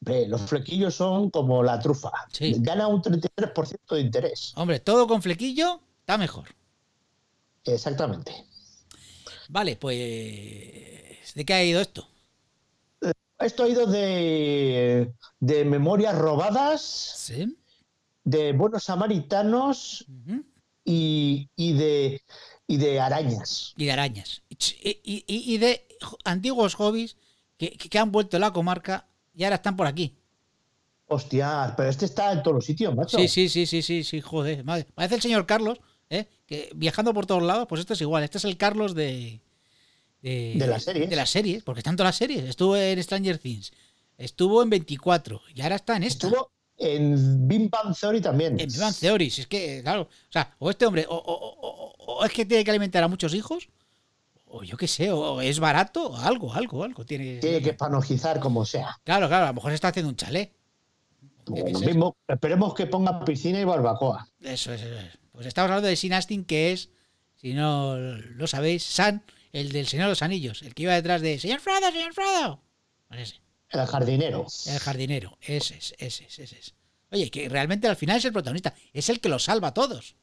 Ve, 0.00 0.26
los 0.26 0.40
flequillos 0.42 0.94
son 0.94 1.30
como 1.30 1.62
la 1.62 1.78
trufa. 1.78 2.10
Sí. 2.32 2.54
Gana 2.58 2.86
un 2.88 3.02
33% 3.02 3.94
de 3.94 4.00
interés. 4.00 4.52
Hombre, 4.56 4.80
todo 4.80 5.06
con 5.06 5.20
flequillo 5.22 5.80
está 6.00 6.16
mejor. 6.16 6.48
Exactamente. 7.64 8.46
Vale, 9.48 9.76
pues. 9.76 11.34
¿De 11.34 11.44
qué 11.44 11.52
ha 11.54 11.64
ido 11.64 11.80
esto? 11.80 12.08
Esto 13.38 13.64
ha 13.64 13.68
ido 13.68 13.86
de, 13.86 15.12
de 15.38 15.64
memorias 15.64 16.16
robadas, 16.16 16.82
Sí. 16.82 17.56
de 18.24 18.52
buenos 18.52 18.84
samaritanos 18.84 20.04
y, 20.84 21.48
y 21.56 21.72
de, 21.72 22.22
y 22.66 22.76
de 22.76 23.00
arañas. 23.00 23.72
Y 23.76 23.86
de 23.86 23.92
arañas. 23.92 24.42
Y, 24.48 25.24
y- 25.26 25.58
de 25.58 25.86
antiguos 26.24 26.74
hobbies 26.74 27.16
que, 27.56 27.70
que 27.78 27.98
han 27.98 28.12
vuelto 28.12 28.36
a 28.36 28.40
la 28.40 28.52
comarca 28.52 29.06
y 29.34 29.44
ahora 29.44 29.56
están 29.56 29.76
por 29.76 29.86
aquí. 29.86 30.16
Hostia, 31.06 31.74
pero 31.76 31.88
este 31.88 32.04
está 32.04 32.32
en 32.32 32.42
todos 32.42 32.54
los 32.56 32.64
sitios, 32.64 32.94
macho. 32.94 33.18
Sí, 33.18 33.26
sí, 33.26 33.48
sí, 33.48 33.66
sí, 33.66 33.82
sí, 33.82 34.04
sí, 34.04 34.20
joder. 34.20 34.62
madre. 34.64 34.86
Parece 34.94 35.16
el 35.16 35.20
señor 35.22 35.44
Carlos, 35.44 35.80
¿eh? 36.08 36.26
que 36.46 36.70
viajando 36.76 37.12
por 37.12 37.26
todos 37.26 37.42
lados, 37.42 37.66
pues 37.68 37.80
esto 37.80 37.94
es 37.94 38.00
igual. 38.00 38.22
Este 38.22 38.38
es 38.38 38.44
el 38.44 38.56
Carlos 38.56 38.94
de. 38.94 39.40
De, 40.22 40.54
De 40.56 40.66
las 40.66 40.84
series. 40.84 41.08
De 41.10 41.16
las 41.16 41.30
series, 41.30 41.62
porque 41.64 41.80
están 41.80 41.96
todas 41.96 42.08
las 42.10 42.16
series. 42.16 42.44
Estuvo 42.44 42.76
en 42.76 43.02
Stranger 43.02 43.38
Things, 43.38 43.72
estuvo 44.18 44.62
en 44.62 44.70
24 44.70 45.40
y 45.54 45.62
ahora 45.62 45.76
está 45.76 45.96
en 45.96 46.02
esta. 46.04 46.26
Estuvo 46.28 46.52
en 46.76 47.48
Bang 47.70 47.96
Theory 47.98 48.20
también. 48.20 48.60
En 48.60 48.68
Bang 48.78 48.94
Theory, 48.94 49.30
si 49.30 49.40
es 49.40 49.46
que, 49.46 49.80
claro, 49.82 50.02
o 50.02 50.32
sea, 50.32 50.54
o 50.58 50.70
este 50.70 50.86
hombre, 50.86 51.06
o- 51.08 51.14
o- 51.16 51.56
o- 51.60 51.94
o 52.18 52.24
es 52.24 52.32
que 52.32 52.44
tiene 52.44 52.62
que 52.64 52.70
alimentar 52.70 53.02
a 53.02 53.08
muchos 53.08 53.34
hijos, 53.34 53.68
o 54.52 54.62
yo 54.64 54.76
qué 54.76 54.88
sé, 54.88 55.10
o 55.12 55.40
es 55.40 55.60
barato, 55.60 56.10
o 56.10 56.16
algo, 56.16 56.52
algo, 56.52 56.84
algo. 56.84 57.04
Tiene, 57.04 57.38
Tiene 57.38 57.62
que 57.62 57.74
panojizar 57.74 58.40
como 58.40 58.64
sea. 58.64 59.00
Claro, 59.04 59.28
claro, 59.28 59.44
a 59.44 59.48
lo 59.48 59.54
mejor 59.54 59.70
se 59.70 59.76
está 59.76 59.88
haciendo 59.88 60.10
un 60.10 60.16
chalet. 60.16 60.52
Mismo, 61.46 62.16
esperemos 62.28 62.74
que 62.74 62.86
ponga 62.86 63.24
piscina 63.24 63.60
y 63.60 63.64
barbacoa. 63.64 64.28
Eso 64.40 64.72
es, 64.72 64.82
eso 64.82 64.98
es. 64.98 65.18
Pues 65.32 65.46
estamos 65.46 65.70
hablando 65.70 65.88
de 65.88 65.96
Sin 65.96 66.12
Astin, 66.12 66.44
que 66.44 66.72
es, 66.72 66.90
si 67.36 67.54
no 67.54 67.96
lo 67.96 68.46
sabéis, 68.46 68.82
San, 68.84 69.24
el 69.52 69.72
del 69.72 69.86
Señor 69.86 70.06
de 70.06 70.10
los 70.10 70.22
Anillos, 70.22 70.62
el 70.62 70.74
que 70.74 70.82
iba 70.84 70.94
detrás 70.94 71.22
de 71.22 71.38
Señor 71.38 71.60
Frodo, 71.60 71.90
Señor 71.90 72.12
Frodo. 72.12 72.62
Ese, 73.10 73.40
El 73.70 73.86
jardinero. 73.86 74.46
el 74.66 74.78
jardinero, 74.78 75.38
ese 75.40 75.76
es, 75.78 75.94
ese 75.98 76.24
es, 76.26 76.38
ese 76.38 76.58
es. 76.58 76.74
Oye, 77.10 77.30
que 77.30 77.48
realmente 77.48 77.88
al 77.88 77.96
final 77.96 78.18
es 78.18 78.24
el 78.24 78.32
protagonista, 78.32 78.74
es 78.92 79.08
el 79.08 79.20
que 79.20 79.28
los 79.28 79.44
salva 79.44 79.68
a 79.68 79.74
todos. 79.74 80.14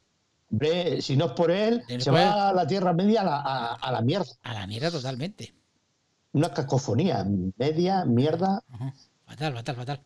Hombre, 0.49 1.01
si 1.01 1.17
no 1.17 1.25
es 1.25 1.31
por 1.33 1.51
él, 1.51 1.83
se 1.99 2.09
va 2.11 2.49
a 2.49 2.53
la 2.53 2.65
Tierra 2.65 2.93
Media 2.93 3.21
a 3.21 3.25
la, 3.25 3.35
a- 3.41 3.73
a 3.75 3.91
la 3.91 4.01
mierda. 4.01 4.25
A 4.43 4.53
la 4.53 4.65
mierda 4.67 4.89
totalmente. 4.91 5.53
Una 6.31 6.53
cacofonía. 6.53 7.25
Media, 7.57 8.05
mierda. 8.05 8.63
Ajá. 8.69 8.93
Fatal, 9.25 9.53
fatal, 9.53 9.75
fatal. 9.75 10.01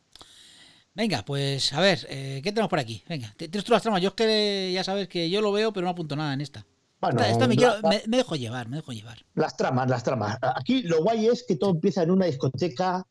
Venga, 0.93 1.23
pues 1.23 1.71
a 1.73 1.79
ver, 1.79 2.05
eh, 2.09 2.41
¿qué 2.43 2.51
tenemos 2.51 2.69
por 2.69 2.79
aquí? 2.79 3.03
Venga, 3.07 3.33
tienes 3.37 3.63
tú 3.63 3.71
las 3.71 3.81
tramas. 3.81 4.01
Yo 4.01 4.09
es 4.09 4.15
que 4.15 4.71
ya 4.73 4.83
sabes 4.83 5.07
que 5.07 5.29
yo 5.29 5.41
lo 5.41 5.51
veo, 5.51 5.71
pero 5.71 5.85
no 5.85 5.91
apunto 5.91 6.15
nada 6.15 6.33
en 6.33 6.41
esta. 6.41 6.65
Bueno, 6.99 7.19
esta, 7.21 7.31
esta 7.31 7.47
me, 7.47 7.55
la- 7.55 7.59
quiero- 7.79 7.87
me- 7.89 8.03
me 8.07 8.17
dejo 8.17 8.35
llevar, 8.35 8.67
me 8.67 8.77
dejo 8.77 8.91
llevar. 8.91 9.19
Las 9.35 9.55
tramas, 9.55 9.89
las 9.89 10.03
tramas. 10.03 10.37
Aquí 10.41 10.81
lo 10.83 11.01
guay 11.03 11.27
es 11.27 11.43
que 11.47 11.55
todo 11.55 11.69
empieza 11.71 12.03
en 12.03 12.11
una 12.11 12.25
discoteca 12.25 13.05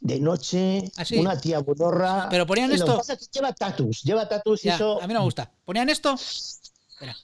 de 0.00 0.20
noche, 0.20 0.90
Ah, 0.96 1.04
sí. 1.04 1.18
una 1.18 1.38
tía 1.40 1.60
buenorra. 1.60 2.28
Pero 2.30 2.46
ponían 2.46 2.68
Lo 2.70 2.74
esto- 2.76 2.92
que 2.92 2.98
pasa 2.98 3.12
es 3.14 3.18
que 3.20 3.38
lleva 3.38 3.52
tatus, 3.52 4.02
lleva 4.02 4.28
tatus 4.28 4.64
y 4.64 4.68
eso. 4.70 5.00
a 5.00 5.06
mí 5.06 5.12
no 5.14 5.20
me 5.20 5.24
gusta. 5.24 5.50
¿Ponían 5.64 5.88
esto? 5.88 6.14
Espera. 6.14 7.16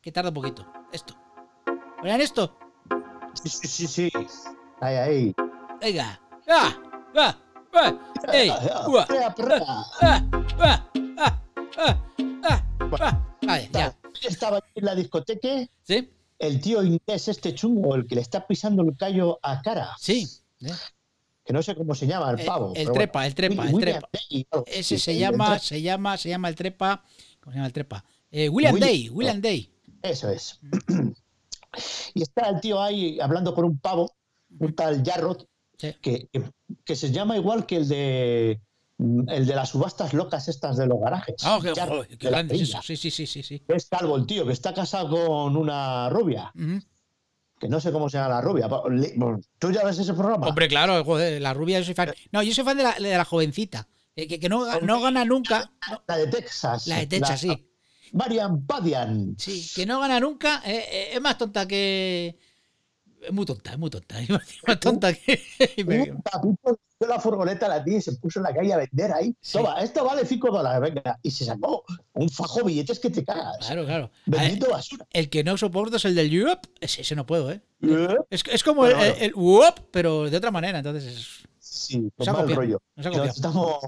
Que 0.00 0.12
tarda 0.12 0.30
un 0.30 0.34
poquito. 0.34 0.66
Esto. 0.92 1.14
¿Ponían 1.98 2.20
esto? 2.20 2.56
Sí, 3.42 3.48
sí, 3.48 3.68
sí, 3.68 3.86
sí. 3.86 4.12
Ahí, 4.80 4.96
ahí. 4.96 5.34
Venga. 5.80 6.20
¡Ah! 6.48 6.76
¡Ah! 7.16 7.38
¡Ah! 7.74 7.98
¡Ey! 8.32 8.48
¡Ah! 8.50 8.58
¡Ah! 8.60 9.36
¡Ah! 10.00 10.28
¡Ah! 10.58 11.40
¡Ah! 11.78 12.02
¡Ah! 13.00 13.26
Vale, 13.42 13.70
ya. 13.72 13.96
Estaba 14.22 14.60
en 14.74 14.84
la 14.84 14.94
discoteca 14.94 15.48
¿Sí? 15.82 16.12
el 16.38 16.60
tío 16.60 16.82
inglés, 16.82 17.28
este 17.28 17.54
chungo, 17.54 17.94
el 17.94 18.06
que 18.06 18.16
le 18.16 18.20
está 18.20 18.46
pisando 18.46 18.82
el 18.82 18.96
callo 18.96 19.38
a 19.42 19.62
cara. 19.62 19.96
Sí. 19.98 20.28
¿eh? 20.60 20.70
Que 21.44 21.52
no 21.52 21.62
sé 21.62 21.74
cómo 21.74 21.94
se 21.94 22.06
llama, 22.06 22.30
el 22.30 22.44
pavo. 22.46 22.72
el 22.76 22.92
trepa, 22.92 23.18
bueno. 23.20 23.26
el 23.26 23.34
trepa, 23.34 23.66
el 23.68 23.78
trepa. 23.80 24.08
Day, 24.12 24.46
Ese 24.66 24.98
se 24.98 25.18
llama, 25.18 25.58
se 25.58 25.82
llama, 25.82 26.16
se 26.16 26.28
llama 26.28 26.48
el 26.48 26.54
trepa. 26.54 27.02
¿Cómo 27.40 27.52
se 27.52 27.56
llama 27.56 27.66
el 27.66 27.72
trepa? 27.72 28.04
Eh, 28.30 28.48
William 28.48 28.74
William- 28.74 28.88
Day, 28.88 29.08
William 29.10 29.40
Day. 29.40 29.70
Eso 30.02 30.30
es. 30.30 30.60
y 32.14 32.22
está 32.22 32.48
el 32.48 32.60
tío 32.60 32.80
ahí 32.80 33.18
hablando 33.20 33.54
con 33.54 33.64
un 33.64 33.78
pavo, 33.78 34.12
un 34.58 34.74
tal 34.74 35.02
Jarrod, 35.04 35.44
Sí. 35.78 35.94
que, 36.00 36.28
que, 36.84 36.94
se 36.94 37.10
llama 37.10 37.36
igual 37.36 37.66
que 37.66 37.76
el 37.76 37.88
de 37.88 38.60
el 38.98 39.46
de 39.46 39.54
las 39.56 39.70
subastas 39.70 40.12
locas 40.14 40.46
estas 40.46 40.76
de 40.76 40.86
los 40.86 41.00
garajes. 41.00 41.34
Ah, 41.42 41.58
qué, 41.60 41.74
Jarrod, 41.74 42.04
joder, 42.04 42.18
qué 42.18 42.28
grande 42.28 42.54
es 42.54 42.60
eso. 42.62 42.78
Sí, 42.82 42.94
sí, 42.96 43.10
sí, 43.10 43.26
sí, 43.26 43.42
sí. 43.42 43.60
Es 43.66 43.86
calvo 43.86 44.16
el 44.16 44.24
tío, 44.26 44.46
que 44.46 44.52
está 44.52 44.72
casado 44.72 45.10
con 45.16 45.56
una 45.56 46.08
rubia. 46.08 46.52
Que 47.62 47.68
no 47.68 47.80
sé 47.80 47.92
cómo 47.92 48.10
se 48.10 48.18
llama 48.18 48.30
la 48.34 48.40
rubia. 48.40 48.68
¿Tú 49.60 49.70
ya 49.70 49.84
ves 49.84 49.96
ese 49.96 50.12
programa? 50.14 50.48
Hombre, 50.48 50.66
claro, 50.66 51.04
joder, 51.04 51.40
la 51.40 51.54
rubia 51.54 51.78
yo 51.78 51.84
soy 51.84 51.94
fan. 51.94 52.12
No, 52.32 52.42
yo 52.42 52.52
soy 52.52 52.64
fan 52.64 52.76
de 52.76 52.82
la, 52.82 52.94
de 52.94 53.16
la 53.16 53.24
jovencita. 53.24 53.86
eh, 54.16 54.26
Que, 54.26 54.40
que 54.40 54.48
no, 54.48 54.80
no 54.80 55.00
gana 55.00 55.24
nunca. 55.24 55.70
no, 55.88 56.02
La 56.08 56.16
de 56.16 56.26
Texas. 56.26 56.88
la 56.88 56.96
de 56.98 57.06
Texas, 57.06 57.40
sí. 57.40 57.68
Marian 58.14 58.66
Badian. 58.66 59.36
Sí, 59.38 59.70
que 59.76 59.86
no 59.86 60.00
gana 60.00 60.18
nunca. 60.18 60.60
eh, 60.66 60.84
eh, 60.90 61.08
es 61.14 61.20
más 61.20 61.38
tonta 61.38 61.68
que. 61.68 62.36
Es 63.22 63.32
muy 63.32 63.46
tonta, 63.46 63.70
es 63.72 63.78
muy 63.78 63.88
tonta. 63.90 64.18
Es 64.20 64.28
más 64.66 64.80
tonta 64.80 65.14
que. 65.14 65.40
Un 65.86 66.58
de 67.06 67.12
la 67.14 67.20
furgoneta 67.20 67.68
la 67.68 67.82
tía 67.84 67.98
y 67.98 68.00
se 68.00 68.12
puso 68.16 68.38
en 68.38 68.44
la 68.44 68.54
calle 68.54 68.72
a 68.72 68.78
vender 68.78 69.12
ahí. 69.12 69.34
Sí. 69.40 69.58
Toma, 69.58 69.80
esto 69.82 70.04
vale 70.04 70.24
5 70.26 70.50
dólares, 70.50 70.80
venga. 70.94 71.18
Y 71.22 71.30
se 71.30 71.44
sacó 71.44 71.84
un 72.14 72.28
fajo 72.28 72.58
de 72.60 72.64
billetes 72.64 72.98
que 72.98 73.10
te 73.10 73.24
cagas. 73.24 73.56
Claro, 73.66 73.84
claro. 73.84 74.10
Ver, 74.26 74.40
Bendito 74.40 74.70
basura. 74.70 75.06
El 75.12 75.28
que 75.30 75.44
no 75.44 75.56
soporto 75.56 75.96
es 75.96 76.04
el 76.04 76.14
del 76.14 76.32
Europe. 76.32 76.68
Ese, 76.80 77.02
ese 77.02 77.14
no 77.16 77.26
puedo, 77.26 77.50
¿eh? 77.50 77.60
¿Eh? 77.82 78.16
Es, 78.30 78.42
es 78.50 78.62
como 78.64 78.82
Bueno, 78.82 79.02
el, 79.02 79.22
el, 79.22 79.34
pero 79.90 80.28
de 80.30 80.36
otra 80.36 80.50
manera. 80.50 80.78
Entonces. 80.78 81.04
es- 81.04 81.48
Sí, 81.64 82.12
Se 82.18 82.30
ha 82.30 82.34
copiado, 82.34 82.60
rollo. 82.60 82.82
ha 82.96 83.02
Nos 83.02 83.28
estamos 83.36 83.78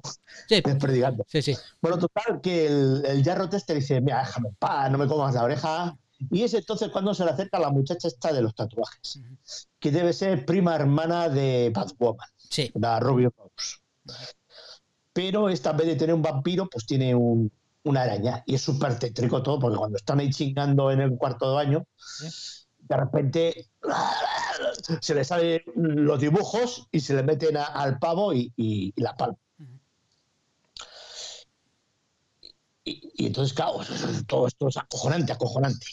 Sí, 0.49 0.61
desperdigando. 0.63 1.25
sí, 1.29 1.43
sí. 1.43 1.55
Bueno, 1.83 1.99
total, 1.99 2.41
que 2.41 2.67
el, 2.67 3.05
el 3.07 3.23
Jarro 3.23 3.49
Tester 3.49 3.77
dice, 3.77 4.01
mira, 4.01 4.21
déjame 4.21 4.49
paz, 4.59 4.91
no 4.91 4.99
me 4.99 5.07
comas 5.07 5.35
la 5.35 5.45
oreja. 5.45 5.97
Y 6.31 6.43
es 6.43 6.55
entonces 6.55 6.89
cuando 6.89 7.13
se 7.15 7.25
le 7.25 7.33
acerca 7.33 7.59
la 7.59 7.71
muchacha 7.71 8.09
esta 8.09 8.33
de 8.33 8.41
los 8.43 8.55
tatuajes, 8.55 9.21
que 9.79 9.91
debe 9.91 10.13
ser 10.13 10.47
prima 10.47 10.75
hermana 10.75 11.29
de 11.29 11.71
Batwoman, 11.75 12.27
Sí. 12.55 12.71
la 12.75 13.01
Ruby 13.01 13.25
Rose. 13.27 13.79
Pero 15.13 15.49
esta 15.49 15.71
en 15.71 15.77
vez 15.77 15.87
de 15.89 15.97
tener 15.97 16.15
un 16.15 16.23
vampiro, 16.23 16.69
pues 16.71 16.87
tiene 16.87 17.15
un- 17.15 17.51
una 17.85 18.03
araña. 18.03 18.43
Y 18.47 18.55
es 18.55 18.63
súper 18.63 18.99
tétrico 18.99 19.43
todo, 19.43 19.59
porque 19.59 19.77
cuando 19.77 19.97
están 19.97 20.21
ahí 20.21 20.31
chingando 20.31 20.91
en 20.91 21.01
el 21.01 21.17
cuarto 21.17 21.49
de 21.51 21.55
baño, 21.57 21.87
de 22.79 22.97
repente 22.97 23.69
se 25.01 25.15
le 25.15 25.25
salen 25.25 25.63
los 25.77 26.21
dibujos 26.21 26.87
y 26.93 27.01
se 27.01 27.15
le 27.15 27.23
meten 27.23 27.57
a- 27.57 27.65
al 27.65 27.99
pavo 27.99 28.33
y, 28.33 28.53
y- 28.57 28.93
y 28.97 29.01
la 29.03 29.17
palma. 29.17 29.37
Y, 32.85 33.11
y 33.15 33.27
entonces, 33.27 33.55
claro, 33.55 33.79
todo 34.27 34.47
esto 34.47 34.69
es 34.69 34.77
acojonante, 34.77 35.33
acojonante. 35.33 35.87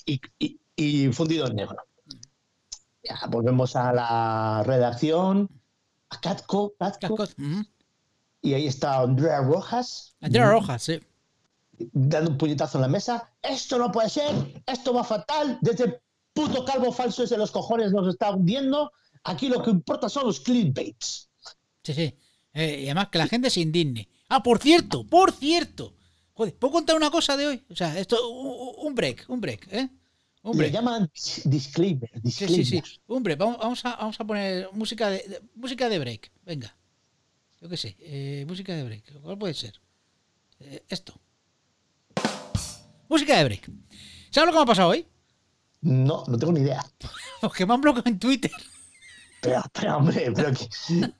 Y 0.76 1.08
fundido 1.12 1.48
en 1.48 1.56
negro. 1.56 1.78
Ya, 3.04 3.20
volvemos 3.30 3.76
a 3.76 3.94
la 3.94 4.64
redacción, 4.66 5.50
Catco, 6.22 6.74
Catco. 6.80 7.14
Ujú. 7.14 7.66
y 8.42 8.54
ahí 8.54 8.68
está 8.68 9.00
Andrea 9.02 9.42
Rojas 9.42 10.16
Andrea 10.22 10.50
Rojas, 10.50 10.84
sí. 10.84 11.00
dando 11.92 12.32
un 12.32 12.38
puñetazo 12.38 12.78
en 12.78 12.84
la 12.84 12.88
mesa. 12.88 13.30
Esto 13.42 13.78
no 13.78 13.92
puede 13.92 14.10
ser, 14.10 14.64
esto 14.66 14.94
va 14.94 15.04
fatal. 15.04 15.58
Desde 15.62 15.86
el 15.86 15.98
puto 16.34 16.64
calvo 16.64 16.92
falso 16.92 17.24
ese 17.24 17.36
de 17.36 17.40
los 17.40 17.52
cojones 17.52 17.92
nos 17.92 18.08
está 18.08 18.32
hundiendo. 18.32 18.92
Aquí 19.24 19.50
lo 19.50 19.62
que 19.62 19.72
importa 19.72 20.10
son 20.10 20.26
los 20.26 20.40
clickbaits. 20.40 21.30
Sí, 21.84 21.94
sí. 21.94 22.16
Eh, 22.54 22.82
y 22.82 22.86
además 22.86 23.10
que 23.10 23.18
la 23.18 23.28
gente 23.28 23.50
se 23.50 23.62
indigne. 23.62 24.08
Ah, 24.30 24.42
por 24.44 24.60
cierto, 24.60 25.06
por 25.06 25.32
cierto. 25.32 25.94
Joder, 26.34 26.56
¿puedo 26.58 26.72
contar 26.74 26.96
una 26.96 27.12
cosa 27.12 27.36
de 27.38 27.48
hoy? 27.48 27.64
O 27.70 27.76
sea, 27.76 27.98
esto, 28.00 28.30
un 28.30 28.96
break, 28.96 29.26
un 29.28 29.42
break, 29.42 29.68
¿eh? 29.72 29.90
Le 30.44 30.58
break. 30.58 30.74
llaman 30.74 31.10
dis- 31.14 31.42
disclaimer, 31.46 32.10
Sí, 32.24 32.66
sí, 32.66 32.82
break. 33.22 33.38
Vamos, 33.38 33.86
a, 33.86 33.96
vamos 33.98 34.20
a 34.20 34.24
poner 34.26 34.70
música 34.74 35.10
de, 35.10 35.18
de- 35.28 35.42
música 35.56 35.88
de 35.90 36.00
break. 36.00 36.32
Venga. 36.44 36.76
Yo 37.62 37.70
qué 37.70 37.78
sé. 37.78 37.96
eh, 38.00 38.44
música 38.48 38.74
de 38.76 38.84
break. 38.84 39.22
¿Cuál 39.22 39.38
puede 39.38 39.54
ser? 39.54 39.80
Eh, 40.60 40.84
esto. 40.90 41.14
Música 43.08 43.38
de 43.38 43.44
break. 43.44 43.70
¿Sabes 44.32 44.48
lo 44.48 44.52
que 44.54 44.58
me 44.58 44.64
ha 44.64 44.66
pasado 44.66 44.90
hoy? 44.90 45.06
No, 45.82 46.24
no 46.28 46.38
tengo 46.38 46.54
ni 46.54 46.62
idea. 46.62 46.84
Pues 47.42 47.54
que 47.54 47.66
me 47.66 47.74
han 47.74 47.82
bloqueado 47.82 48.08
en 48.10 48.20
Twitter. 48.20 48.52
Pero, 49.42 49.64
pero 49.74 49.98
hombre, 49.98 50.32
pero 50.36 50.52
¿qué, 50.54 50.70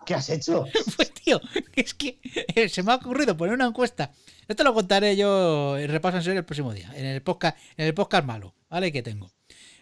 qué 0.06 0.14
has 0.14 0.30
hecho? 0.30 0.66
Pues 0.96 1.12
tío, 1.14 1.42
es 1.76 1.94
que 1.94 2.20
eh, 2.56 2.70
se 2.70 2.84
me 2.84 2.92
ha 2.92 2.96
ocurrido 2.96 3.36
poner 3.36 3.56
una 3.56 3.66
encuesta. 3.68 4.12
Esto 4.48 4.64
lo 4.64 4.74
contaré 4.74 5.16
yo 5.16 5.78
en 5.78 5.90
repaso 5.90 6.18
en 6.18 6.24
serio 6.24 6.40
el 6.40 6.46
próximo 6.46 6.74
día, 6.74 6.92
en 6.96 7.06
el 7.06 7.22
podcast, 7.22 7.58
en 7.78 7.88
el 7.88 7.94
podcast 7.94 8.26
malo, 8.26 8.54
¿vale? 8.70 8.92
Que 8.92 9.02
tengo. 9.02 9.32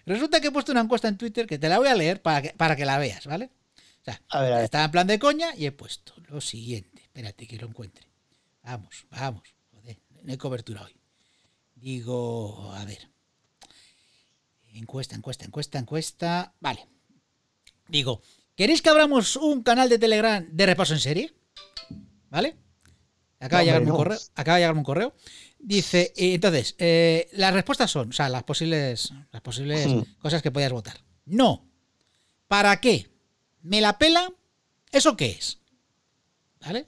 Resulta 0.06 0.39
que 0.39 0.47
he 0.47 0.52
puesto 0.52 0.71
una 0.71 0.82
encuesta 0.82 1.08
en 1.08 1.17
Twitter 1.17 1.45
que 1.47 1.60
te 1.60 1.69
la 1.69 1.78
voy 1.80 1.88
a 1.89 1.95
leer 1.95 2.21
para 2.21 2.41
que, 2.41 2.49
para 2.52 2.75
que 2.75 2.86
la 2.86 2.97
veas, 2.97 3.25
¿vale? 3.25 3.52
O 4.02 4.04
sea, 4.06 4.21
A 4.30 4.41
ver, 4.41 4.54
a 4.54 4.56
ver. 4.58 4.65
estaba 4.65 4.86
en 4.86 4.91
plan 4.91 5.08
de 5.08 5.19
coña 5.19 5.54
y 5.56 5.65
he 5.65 5.71
puesto 5.71 6.13
lo 6.30 6.39
siguiente. 6.39 7.02
Espérate 7.04 7.45
que 7.47 7.58
lo 7.58 7.67
encuentre. 7.67 8.08
Vamos, 8.63 9.06
vamos. 9.12 9.43
Joder, 9.71 9.97
no 10.23 10.32
hay 10.32 10.38
cobertura 10.38 10.84
hoy. 10.84 10.95
Digo, 11.75 12.71
a 12.73 12.86
ver. 12.86 13.10
Encuesta, 14.73 15.15
encuesta, 15.15 15.45
encuesta, 15.45 15.80
encuesta. 15.80 16.54
Vale. 16.60 16.88
Digo, 17.89 18.21
¿queréis 18.56 18.82
que 18.82 18.89
abramos 18.89 19.36
un 19.36 19.63
canal 19.63 19.89
de 19.89 19.99
Telegram 19.99 20.45
de 20.49 20.65
repaso 20.65 20.93
en 20.93 20.99
serie? 20.99 21.34
¿Vale? 22.30 22.56
Acaba, 23.39 23.62
de, 23.62 23.65
llegarme 23.67 23.91
un 23.91 23.97
correo, 23.97 24.19
acaba 24.36 24.56
de 24.58 24.62
llegarme 24.62 24.80
un 24.80 24.86
correo. 24.86 25.13
Dice, 25.60 26.13
eh, 26.15 26.34
entonces, 26.36 26.75
eh, 26.78 27.30
las 27.34 27.54
respuestas 27.54 27.89
son, 27.89 28.10
o 28.10 28.12
sea, 28.12 28.30
las 28.30 28.43
posibles, 28.43 29.13
las 29.32 29.41
posibles 29.41 29.88
Hmm. 29.88 30.02
cosas 30.19 30.41
que 30.41 30.52
podías 30.52 30.71
votar. 30.71 30.97
No. 31.25 31.65
¿Para 32.47 32.80
qué? 32.82 33.10
¿Me 33.62 33.82
la 33.82 33.97
pela? 33.97 34.30
¿Eso 34.91 35.15
qué 35.15 35.32
es? 35.32 35.60
¿Vale? 36.62 36.86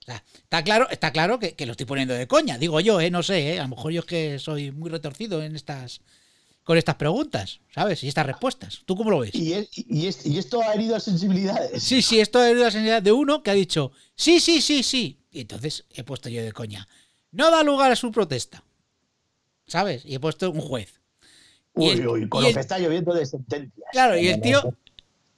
O 0.00 0.02
sea, 0.04 0.24
está 0.34 0.62
claro, 0.62 0.88
está 0.90 1.12
claro 1.12 1.38
que, 1.38 1.54
que 1.54 1.66
lo 1.66 1.72
estoy 1.72 1.86
poniendo 1.86 2.14
de 2.14 2.26
coña, 2.26 2.56
digo 2.58 2.80
yo, 2.80 3.00
¿eh? 3.00 3.10
No 3.10 3.22
sé, 3.22 3.54
¿eh? 3.54 3.58
A 3.60 3.64
lo 3.64 3.70
mejor 3.70 3.92
yo 3.92 4.00
es 4.00 4.06
que 4.06 4.38
soy 4.38 4.70
muy 4.70 4.90
retorcido 4.90 5.42
en 5.42 5.56
estas 5.56 6.00
con 6.70 6.78
estas 6.78 6.94
preguntas, 6.94 7.58
¿sabes? 7.74 8.04
Y 8.04 8.06
estas 8.06 8.24
respuestas. 8.26 8.82
¿Tú 8.86 8.94
cómo 8.94 9.10
lo 9.10 9.18
ves? 9.18 9.34
¿Y, 9.34 9.54
es- 9.54 9.70
y 9.74 10.06
es- 10.06 10.24
y 10.24 10.38
esto 10.38 10.62
ha 10.62 10.72
herido 10.72 11.00
sensibilidades? 11.00 11.82
Sí, 11.82 12.00
sí, 12.00 12.20
esto 12.20 12.44
es 12.44 12.56
la 12.56 12.66
sensibilidad 12.70 13.02
de 13.02 13.10
uno 13.10 13.42
que 13.42 13.50
ha 13.50 13.54
dicho, 13.54 13.90
sí, 14.14 14.38
sí, 14.38 14.60
sí, 14.62 14.84
sí. 14.84 15.18
Y 15.32 15.40
entonces 15.40 15.84
he 15.90 16.04
puesto 16.04 16.28
yo 16.28 16.40
de 16.44 16.52
coña, 16.52 16.86
no 17.32 17.50
da 17.50 17.64
lugar 17.64 17.90
a 17.90 17.96
su 17.96 18.12
protesta. 18.12 18.62
¿Sabes? 19.66 20.04
Y 20.04 20.14
he 20.14 20.20
puesto 20.20 20.48
un 20.48 20.60
juez. 20.60 21.00
Y 21.74 21.80
Uy, 21.80 21.88
el- 21.90 22.06
uy, 22.06 22.28
con 22.28 22.42
lo 22.42 22.48
el- 22.50 22.54
que 22.54 22.60
está 22.60 22.78
lloviendo 22.78 23.14
de 23.14 23.26
sentencias. 23.26 23.88
Claro, 23.90 24.16
y 24.16 24.28
el 24.28 24.40
tío, 24.40 24.62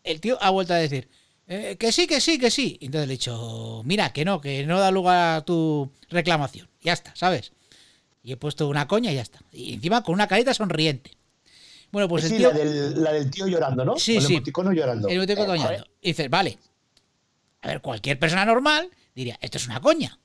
el 0.05 0.21
tío 0.21 0.37
ha 0.43 0.51
vuelto 0.51 0.75
a 0.75 0.77
decir, 0.77 1.09
"Eh, 1.47 1.77
que 1.81 1.93
sí, 1.93 2.07
que 2.07 2.21
sí, 2.21 2.39
que 2.39 2.51
sí. 2.51 2.77
Y 2.79 2.87
entonces 2.87 3.09
le 3.09 3.15
he 3.15 3.17
dicho, 3.17 3.81
mira, 3.87 4.13
que 4.13 4.27
no, 4.27 4.39
que 4.43 4.67
no 4.67 4.79
da 4.79 4.91
lugar 4.91 5.37
a 5.39 5.45
tu 5.47 5.91
reclamación. 6.11 6.69
Ya 6.83 6.93
está, 6.93 7.17
¿sabes? 7.17 7.53
Y 8.23 8.33
he 8.33 8.37
puesto 8.37 8.69
una 8.69 8.87
coña 8.87 9.11
y 9.13 9.15
ya 9.15 9.23
está. 9.23 9.41
Y 9.51 9.73
encima 9.73 10.03
con 10.03 10.13
una 10.13 10.29
carita 10.29 10.53
sonriente. 10.53 11.13
Bueno, 11.93 12.09
pues 12.09 12.25
sí, 12.25 12.39
tío... 12.39 12.51
la, 12.51 12.59
del, 12.59 13.03
la 13.03 13.13
del 13.13 13.31
tío 13.31 13.47
llorando, 13.47 13.85
¿no? 13.85 13.99
Sí, 13.99 14.17
el 14.17 14.23
sí. 14.23 14.35
emoticono 14.35 14.73
llorando. 14.73 15.09
El 15.09 15.17
emoticono 15.19 15.55
Eh, 15.55 15.59
llorando. 15.59 15.87
Y 16.01 16.09
dices, 16.09 16.31
vale. 16.31 16.59
A 17.61 17.69
ver, 17.69 17.81
cualquier 17.81 18.19
persona 18.19 18.45
normal 18.45 18.91
diría, 19.15 19.39
esto 19.41 19.59
es 19.59 19.67
una 19.67 19.81
coña. 19.81 20.19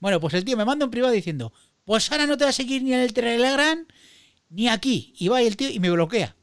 Bueno, 0.00 0.18
pues 0.18 0.34
el 0.34 0.44
tío 0.44 0.56
me 0.56 0.64
manda 0.64 0.86
un 0.86 0.90
privado 0.90 1.12
diciendo, 1.12 1.52
pues 1.84 2.10
ahora 2.10 2.26
no 2.26 2.36
te 2.38 2.44
va 2.44 2.50
a 2.50 2.54
seguir 2.54 2.82
ni 2.82 2.94
en 2.94 3.00
el 3.00 3.12
Telegram 3.12 3.86
ni 4.48 4.68
aquí. 4.68 5.12
Y 5.18 5.28
va 5.28 5.42
y 5.42 5.46
el 5.46 5.56
tío 5.56 5.68
y 5.68 5.78
me 5.78 5.90
bloquea. 5.90 6.34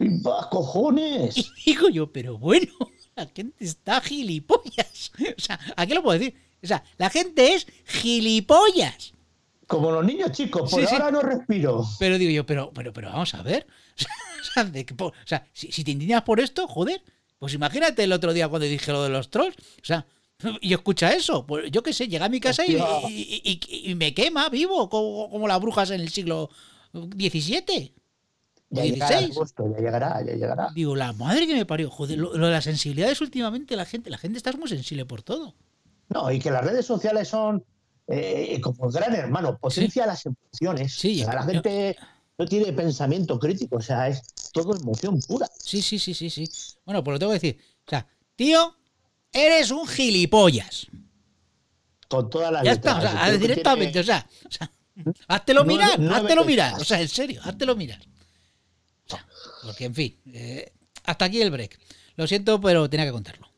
¡Va, 0.00 0.48
cojones! 0.48 1.36
Y 1.36 1.72
digo 1.72 1.88
yo, 1.88 2.12
pero 2.12 2.38
bueno, 2.38 2.72
la 3.16 3.26
gente 3.26 3.64
está 3.64 4.00
gilipollas. 4.00 5.12
O 5.36 5.40
sea, 5.40 5.58
¿a 5.76 5.86
qué 5.86 5.94
lo 5.94 6.02
puedo 6.02 6.18
decir? 6.18 6.34
O 6.62 6.66
sea, 6.66 6.84
la 6.96 7.10
gente 7.10 7.54
es 7.54 7.66
gilipollas. 7.86 9.14
Como 9.70 9.92
los 9.92 10.04
niños 10.04 10.32
chicos, 10.32 10.68
por 10.68 10.80
Sí, 10.80 10.86
sí. 10.88 10.94
ahora 10.96 11.12
no 11.12 11.20
respiro. 11.22 11.84
Pero 12.00 12.18
digo 12.18 12.32
yo, 12.32 12.44
pero, 12.44 12.72
pero, 12.74 12.92
pero 12.92 13.08
vamos 13.10 13.32
a 13.34 13.42
ver. 13.42 13.66
O 14.40 14.42
sea, 14.52 14.64
de 14.64 14.84
que 14.86 14.94
po- 14.94 15.08
o 15.08 15.26
sea, 15.26 15.46
si, 15.52 15.70
si 15.70 15.84
te 15.84 15.90
indignas 15.90 16.22
por 16.22 16.40
esto, 16.40 16.66
joder, 16.66 17.02
pues 17.38 17.52
imagínate 17.54 18.02
el 18.02 18.12
otro 18.12 18.32
día 18.32 18.48
cuando 18.48 18.66
dije 18.66 18.90
lo 18.90 19.02
de 19.04 19.10
los 19.10 19.30
trolls. 19.30 19.54
O 19.56 19.84
sea, 19.84 20.06
y 20.62 20.72
escucha 20.72 21.12
eso. 21.12 21.46
Pues 21.46 21.70
yo 21.70 21.82
qué 21.82 21.92
sé, 21.92 22.08
llega 22.08 22.24
a 22.24 22.28
mi 22.30 22.40
casa 22.40 22.64
y, 22.66 22.74
y- 23.08 23.60
y- 23.90 23.94
me 23.94 24.12
quema 24.14 24.48
vivo, 24.48 24.88
como, 24.88 25.30
como 25.30 25.46
las 25.46 25.60
brujas 25.60 25.90
en 25.90 26.00
el 26.00 26.08
siglo 26.08 26.48
XVII. 26.94 27.94
Ya 28.70 28.82
o 28.82 28.84
llegará, 28.84 29.18
XVI. 29.20 29.30
agosto, 29.32 29.70
ya 29.72 29.76
llegará, 29.82 30.24
ya 30.24 30.32
llegará. 30.34 30.68
Digo, 30.74 30.94
la 30.96 31.12
madre 31.12 31.46
que 31.46 31.54
me 31.54 31.66
parió. 31.66 31.90
Joder, 31.90 32.18
lo, 32.18 32.36
lo 32.36 32.46
de 32.46 32.52
las 32.52 32.64
sensibilidades 32.64 33.20
últimamente, 33.20 33.76
la 33.76 33.84
gente, 33.84 34.10
la 34.10 34.18
gente 34.18 34.38
está 34.38 34.52
muy 34.52 34.68
sensible 34.68 35.04
por 35.04 35.22
todo. 35.22 35.54
No, 36.08 36.30
y 36.32 36.38
que 36.38 36.50
las 36.50 36.64
redes 36.64 36.86
sociales 36.86 37.28
son 37.28 37.64
eh, 38.10 38.60
como 38.60 38.86
el 38.86 38.92
gran 38.92 39.14
hermano, 39.14 39.56
potencia 39.58 40.04
las 40.06 40.24
emociones. 40.26 40.94
Sí, 40.94 41.22
O 41.22 41.24
sea, 41.24 41.34
la 41.34 41.46
yo- 41.46 41.62
gente 41.62 41.96
no 42.38 42.46
tiene 42.46 42.72
pensamiento 42.72 43.38
crítico, 43.38 43.76
o 43.76 43.80
sea, 43.80 44.08
es 44.08 44.22
todo 44.52 44.74
emoción 44.76 45.20
pura. 45.20 45.48
Sí, 45.58 45.80
sí, 45.82 45.98
sí, 45.98 46.12
sí, 46.14 46.28
sí. 46.30 46.44
Bueno, 46.84 47.04
pues 47.04 47.14
lo 47.14 47.18
tengo 47.18 47.32
que 47.32 47.38
decir. 47.38 47.60
O 47.86 47.90
sea, 47.90 48.06
tío, 48.34 48.76
eres 49.32 49.70
un 49.70 49.86
gilipollas. 49.86 50.86
Con 52.08 52.28
todas 52.28 52.50
las 52.52 52.64
Ya 52.64 52.72
está, 52.72 52.98
o 52.98 53.00
sea, 53.00 53.30
directamente, 53.38 53.92
tiene- 53.92 54.00
o 54.00 54.04
sea, 54.04 54.26
o 54.46 54.50
sea, 54.50 54.70
háztelo 55.28 55.64
mirar, 55.64 55.98
nueve 56.00 56.16
háztelo 56.16 56.44
mirar, 56.44 56.74
o 56.80 56.84
sea, 56.84 57.00
en 57.00 57.08
serio, 57.08 57.40
háztelo 57.44 57.76
mirar. 57.76 58.00
O 59.06 59.10
sea, 59.10 59.26
porque 59.64 59.84
en 59.84 59.94
fin, 59.94 60.18
eh, 60.26 60.72
hasta 61.04 61.26
aquí 61.26 61.40
el 61.40 61.50
break. 61.50 61.78
Lo 62.16 62.26
siento, 62.26 62.60
pero 62.60 62.88
tenía 62.90 63.06
que 63.06 63.12
contarlo. 63.12 63.48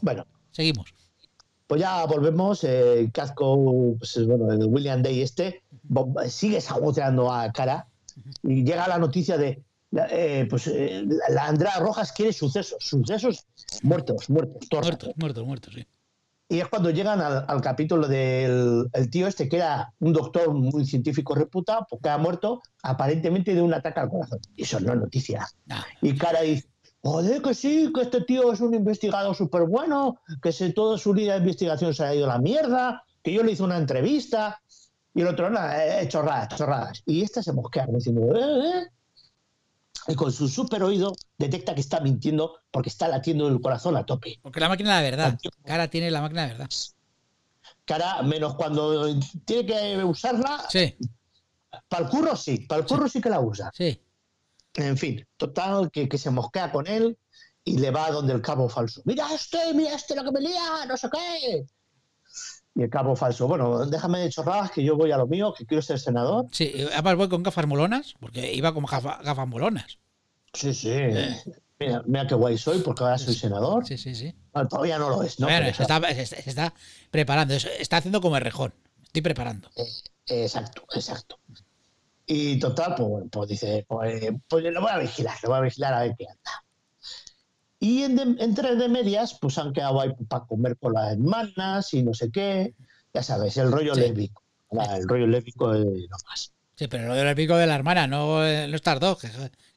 Bueno, 0.00 0.26
Seguimos. 0.50 0.92
Pues 1.68 1.80
ya 1.80 2.04
volvemos. 2.06 2.64
Eh, 2.64 3.08
Casco, 3.12 3.94
pues, 3.98 4.26
bueno, 4.26 4.50
el 4.50 4.64
William 4.64 5.02
Day 5.02 5.22
este, 5.22 5.62
sigue 6.28 6.60
saboteando 6.60 7.30
a 7.30 7.52
cara 7.52 7.86
y 8.42 8.64
llega 8.64 8.88
la 8.88 8.98
noticia 8.98 9.38
de 9.38 9.62
eh, 9.92 10.46
pues 10.50 10.66
eh, 10.66 11.06
la, 11.30 11.46
Andrea 11.46 11.78
Rojas 11.78 12.12
quiere 12.12 12.32
sucesos, 12.32 12.76
sucesos 12.80 13.46
muertos, 13.82 14.28
muertos, 14.28 14.68
rato. 14.70 14.82
Muertos, 14.82 15.14
muertos, 15.16 15.46
muertos, 15.46 15.74
sí. 15.74 15.86
Y 16.50 16.60
es 16.60 16.68
cuando 16.68 16.90
llegan 16.90 17.20
al, 17.20 17.44
al 17.46 17.60
capítulo 17.60 18.08
del 18.08 18.88
el 18.94 19.10
tío 19.10 19.26
este, 19.26 19.50
que 19.50 19.56
era 19.56 19.92
un 19.98 20.14
doctor 20.14 20.52
muy 20.54 20.86
científico 20.86 21.34
reputado, 21.34 21.86
porque 21.88 22.08
ha 22.08 22.16
muerto 22.16 22.62
aparentemente 22.82 23.54
de 23.54 23.60
un 23.60 23.74
ataque 23.74 24.00
al 24.00 24.08
corazón. 24.08 24.40
Y 24.56 24.62
eso 24.62 24.80
no 24.80 24.94
es 24.94 24.98
noticia. 24.98 25.46
Nah. 25.66 25.82
Y 26.00 26.14
Cara 26.16 26.40
dice, 26.40 26.66
joder, 27.02 27.42
que 27.42 27.54
sí, 27.54 27.90
que 27.94 28.02
este 28.02 28.20
tío 28.22 28.52
es 28.52 28.60
un 28.60 28.74
investigador 28.74 29.34
súper 29.34 29.62
bueno, 29.64 30.20
que 30.42 30.52
se, 30.52 30.72
toda 30.72 30.98
su 30.98 31.14
línea 31.14 31.34
de 31.34 31.40
investigación 31.40 31.94
se 31.94 32.04
ha 32.04 32.14
ido 32.14 32.26
a 32.26 32.34
la 32.34 32.38
mierda, 32.38 33.04
que 33.22 33.32
yo 33.32 33.42
le 33.42 33.52
hice 33.52 33.62
una 33.62 33.78
entrevista. 33.78 34.60
Y 35.14 35.22
el 35.22 35.28
otro, 35.28 35.50
nada, 35.50 36.00
eh, 36.00 36.06
chorradas, 36.08 36.56
chorradas. 36.56 37.02
Y 37.06 37.22
esta 37.22 37.42
se 37.42 37.52
mosquea 37.52 37.86
diciendo, 37.88 38.36
"Eh, 38.36 38.68
eh". 38.68 38.86
Y 40.08 40.14
con 40.14 40.32
su 40.32 40.48
super 40.48 40.82
oído 40.82 41.12
detecta 41.36 41.74
que 41.74 41.80
está 41.80 42.00
mintiendo 42.00 42.60
porque 42.70 42.88
está 42.88 43.08
latiendo 43.08 43.48
el 43.48 43.60
corazón 43.60 43.96
a 43.96 44.06
tope. 44.06 44.38
Porque 44.42 44.60
la 44.60 44.68
máquina 44.68 45.00
de 45.00 45.10
la 45.10 45.10
verdad. 45.10 45.38
Cara 45.64 45.88
tiene 45.88 46.10
la 46.10 46.20
máquina 46.22 46.42
de 46.42 46.48
verdad. 46.52 46.68
Cara, 47.84 48.22
menos 48.22 48.54
cuando 48.54 49.06
tiene 49.44 49.66
que 49.66 50.04
usarla, 50.04 50.64
Sí, 50.70 50.94
para 51.88 52.04
el 52.04 52.10
curro 52.10 52.36
sí, 52.36 52.60
para 52.60 52.82
el 52.82 52.86
curro 52.86 53.08
sí 53.08 53.20
que 53.20 53.30
la 53.30 53.40
usa. 53.40 53.70
sí. 53.74 54.00
En 54.78 54.96
fin, 54.96 55.26
total, 55.36 55.90
que, 55.90 56.08
que 56.08 56.18
se 56.18 56.30
mosquea 56.30 56.70
con 56.72 56.86
él 56.86 57.18
y 57.64 57.78
le 57.78 57.90
va 57.90 58.06
a 58.06 58.10
donde 58.12 58.32
el 58.32 58.40
cabo 58.40 58.68
falso. 58.68 59.02
Mira 59.04 59.26
este, 59.34 59.74
mira 59.74 59.94
este 59.94 60.14
lo 60.16 60.22
que 60.24 60.30
me 60.32 60.40
lía, 60.40 60.86
no 60.86 60.96
sé 60.96 61.08
qué. 61.12 61.64
Y 62.76 62.82
el 62.82 62.90
cabo 62.90 63.16
falso, 63.16 63.48
bueno, 63.48 63.84
déjame 63.86 64.20
de 64.20 64.30
chorradas 64.30 64.70
que 64.70 64.84
yo 64.84 64.96
voy 64.96 65.10
a 65.10 65.16
lo 65.16 65.26
mío, 65.26 65.52
que 65.56 65.66
quiero 65.66 65.82
ser 65.82 65.98
senador. 65.98 66.46
Sí, 66.52 66.72
además 66.92 67.16
voy 67.16 67.28
con 67.28 67.42
gafas 67.42 67.66
molonas, 67.66 68.14
porque 68.20 68.52
iba 68.54 68.72
con 68.72 68.84
gafa- 68.84 69.20
gafas 69.22 69.48
molonas. 69.48 69.98
Sí, 70.52 70.72
sí. 70.72 70.90
Mira, 71.80 72.02
mira 72.06 72.26
qué 72.26 72.34
guay 72.36 72.56
soy 72.56 72.78
porque 72.80 73.02
ahora 73.02 73.18
soy 73.18 73.34
senador. 73.34 73.84
Sí, 73.86 73.98
sí, 73.98 74.14
sí. 74.14 74.32
Bueno, 74.52 74.68
todavía 74.68 74.98
no 74.98 75.10
lo 75.10 75.22
es, 75.22 75.38
¿no? 75.40 75.46
bueno, 75.48 75.66
se 75.74 75.82
está, 75.82 76.00
se 76.14 76.22
está- 76.22 76.42
se 76.42 76.50
está 76.50 76.74
preparando, 77.10 77.54
está 77.54 77.96
haciendo 77.96 78.20
como 78.20 78.36
el 78.36 78.42
rejón. 78.42 78.72
Estoy 79.02 79.22
preparando. 79.22 79.70
Exacto, 80.26 80.82
exacto. 80.94 81.38
Y 82.30 82.58
total, 82.58 82.94
pues, 82.94 83.08
bueno, 83.08 83.28
pues 83.32 83.48
dice, 83.48 83.86
pues, 83.88 84.22
pues 84.48 84.62
lo 84.64 84.80
voy 84.82 84.90
a 84.92 84.98
vigilar, 84.98 85.36
lo 85.42 85.48
voy 85.48 85.58
a 85.58 85.62
vigilar 85.62 85.94
a 85.94 86.00
ver 86.00 86.14
qué 86.18 86.26
anda. 86.28 86.64
Y 87.80 88.02
en 88.02 88.16
de- 88.16 88.44
entre 88.44 88.76
de 88.76 88.88
medias, 88.88 89.38
pues 89.40 89.56
han 89.56 89.72
quedado 89.72 90.00
ahí 90.00 90.10
para 90.28 90.44
comer 90.44 90.76
con 90.76 90.92
las 90.92 91.12
hermanas 91.12 91.94
y 91.94 92.02
no 92.02 92.12
sé 92.12 92.30
qué. 92.30 92.74
Ya 93.14 93.22
sabes, 93.22 93.56
el 93.56 93.72
rollo 93.72 93.94
Sí. 93.94 94.00
lévico. 94.00 94.42
El 94.70 95.08
rollo 95.08 95.26
lévico 95.26 95.72
es 95.74 95.80
lo 95.84 96.16
más. 96.28 96.52
Sí, 96.76 96.86
pero 96.86 97.08
lo 97.08 97.14
del 97.14 97.34
pico 97.34 97.56
de 97.56 97.66
la 97.66 97.74
hermana, 97.76 98.06
no, 98.06 98.44
eh, 98.46 98.68
no 98.68 98.76
estas 98.76 99.00
dos, 99.00 99.18
que 99.18 99.28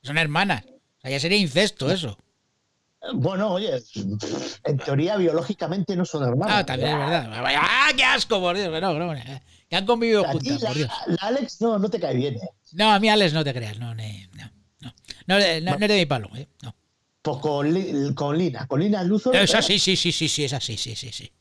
son 0.04 0.18
hermanas. 0.18 0.64
O 0.66 1.02
sea, 1.02 1.12
ya 1.12 1.20
sería 1.20 1.38
incesto 1.38 1.90
eso. 1.90 2.18
Bueno, 3.16 3.54
oye, 3.54 3.82
en 4.64 4.78
teoría 4.78 5.18
biológicamente 5.18 5.96
no 5.96 6.06
son 6.06 6.24
hermanos. 6.24 6.56
Ah, 6.56 6.66
también 6.66 6.92
es 6.92 6.98
verdad. 6.98 7.32
¡Ah, 7.58 7.90
qué 7.96 8.04
asco, 8.04 8.40
por 8.40 8.56
Dios! 8.56 8.70
Que 8.70 8.80
no, 8.80 8.94
no, 8.94 9.14
eh, 9.16 9.42
que 9.68 9.76
han 9.76 9.86
convivido 9.86 10.24
A 10.26 10.32
juntas, 10.32 10.62
la, 10.62 10.68
por 10.70 10.78
Dios. 10.78 10.92
la 11.08 11.16
Alex 11.28 11.62
no, 11.62 11.80
no 11.80 11.90
te 11.90 12.00
cae 12.00 12.16
bien, 12.16 12.36
¿eh? 12.36 12.50
No, 12.74 12.92
a 12.92 13.00
mí, 13.00 13.10
Alex, 13.10 13.34
no 13.34 13.44
te 13.44 13.54
creas. 13.54 13.80
No, 13.80 13.96
no, 13.96 14.04
no. 14.82 14.94
No, 15.28 15.38
eh, 15.40 15.62
no, 15.62 15.78
no 15.78 15.86
es 15.86 15.90
de 15.90 15.98
mi 15.98 16.06
palo, 16.06 16.30
¿eh? 16.36 16.48
No. 16.62 16.76
Pues 17.24 17.38
con, 17.38 17.74
Li- 17.74 18.14
con 18.16 18.38
Lina, 18.38 18.68
con 18.68 18.80
Lina 18.80 19.04
Luthor. 19.04 19.36
Es 19.36 19.54
¿eh? 19.54 19.58
así, 19.58 19.80
sí, 19.80 19.96
sí, 19.96 20.12
sí, 20.12 20.28
sí, 20.28 20.44
es 20.44 20.54
así, 20.54 20.78
sí, 20.78 20.96
sí, 20.96 21.12
sí. 21.12 21.32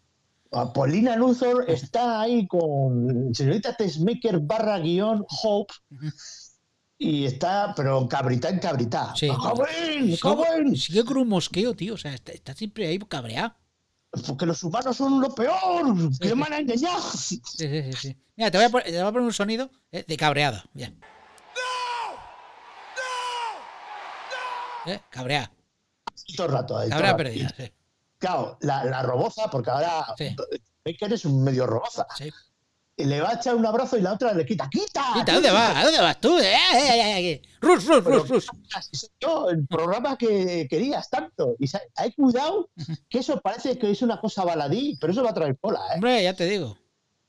Ah, 0.52 0.72
Pues 0.72 0.90
Lina 0.92 1.14
Luthor 1.16 1.64
está 1.68 2.22
ahí 2.22 2.46
con 2.48 3.34
señorita 3.34 3.76
Tessmaker 3.76 4.40
barra 4.40 4.78
guion 4.78 5.24
Hope 5.42 5.72
y 7.02 7.24
está, 7.24 7.72
pero 7.74 8.06
cabrita 8.06 8.50
en 8.50 8.58
cabrita. 8.58 9.14
Sí. 9.16 9.28
¡Cabrón! 9.28 9.66
Sigue, 10.04 10.18
¡Cabrón! 10.18 10.76
sigue 10.76 11.04
con 11.04 11.16
un 11.16 11.28
mosqueo, 11.28 11.74
tío. 11.74 11.94
O 11.94 11.96
sea, 11.96 12.12
está, 12.12 12.32
está 12.32 12.54
siempre 12.54 12.86
ahí 12.86 12.98
cabreado. 12.98 13.54
Porque 14.26 14.44
los 14.44 14.62
humanos 14.62 14.96
son 14.98 15.20
lo 15.20 15.34
peor, 15.34 15.94
que 16.20 16.34
me 16.34 16.44
han 16.44 16.52
engañado. 16.52 17.00
Sí, 17.00 17.40
sí, 17.44 17.68
sí, 17.68 17.92
sí. 17.94 18.16
Mira, 18.36 18.50
te 18.50 18.58
voy 18.58 18.66
a 18.66 18.70
poner, 18.70 18.86
te 18.86 18.92
voy 18.98 19.00
a 19.08 19.12
poner 19.12 19.22
un 19.26 19.32
sonido 19.32 19.70
eh, 19.92 20.04
de 20.06 20.16
cabreado. 20.16 20.62
Bien. 20.74 21.00
¿Eh? 24.86 25.00
Cabrea. 25.10 25.50
Todo 26.36 26.46
el 26.48 26.52
rato. 26.52 26.78
ahí, 26.78 26.88
todo 26.90 26.98
el 27.00 27.04
Cabrea 27.06 27.12
rato. 27.12 27.16
perdida, 27.24 27.54
sí. 27.56 27.72
Claro, 28.18 28.58
la, 28.60 28.84
la 28.84 29.02
roboza, 29.02 29.48
porque 29.50 29.70
ahora 29.70 30.04
Sí. 30.18 30.36
Baker 30.84 31.12
es 31.12 31.24
un 31.24 31.42
medio 31.42 31.66
roboza. 31.66 32.06
sí. 32.16 32.30
Le 32.96 33.20
va 33.20 33.30
a 33.30 33.34
echar 33.34 33.54
un 33.54 33.64
abrazo 33.64 33.96
y 33.96 34.02
la 34.02 34.12
otra 34.12 34.34
le 34.34 34.44
quita. 34.44 34.68
¡Quita! 34.70 35.04
Quita, 35.14 35.32
¿A 35.32 35.34
dónde 35.36 35.50
vas? 35.50 35.76
¿A 35.76 35.84
dónde 35.84 36.00
vas 36.00 36.20
tú? 36.20 36.38
¡Eh, 36.38 36.52
eh, 36.74 37.30
eh! 37.30 37.42
¡Rus, 37.62 37.86
rus, 37.86 38.04
rus, 38.04 38.28
rus! 38.28 38.46
Yo, 39.18 39.48
el 39.48 39.66
programa 39.66 40.18
que 40.18 40.66
querías 40.68 41.08
tanto. 41.08 41.54
Y 41.58 41.66
hay 41.96 42.12
cuidado 42.12 42.68
que 43.08 43.20
eso 43.20 43.40
parece 43.40 43.78
que 43.78 43.90
es 43.90 44.02
una 44.02 44.20
cosa 44.20 44.44
baladí, 44.44 44.98
pero 45.00 45.12
eso 45.14 45.22
va 45.24 45.30
a 45.30 45.34
traer 45.34 45.56
cola, 45.58 45.80
¿eh? 45.90 45.94
Hombre, 45.94 46.22
ya 46.22 46.34
te 46.34 46.44
digo. 46.46 46.76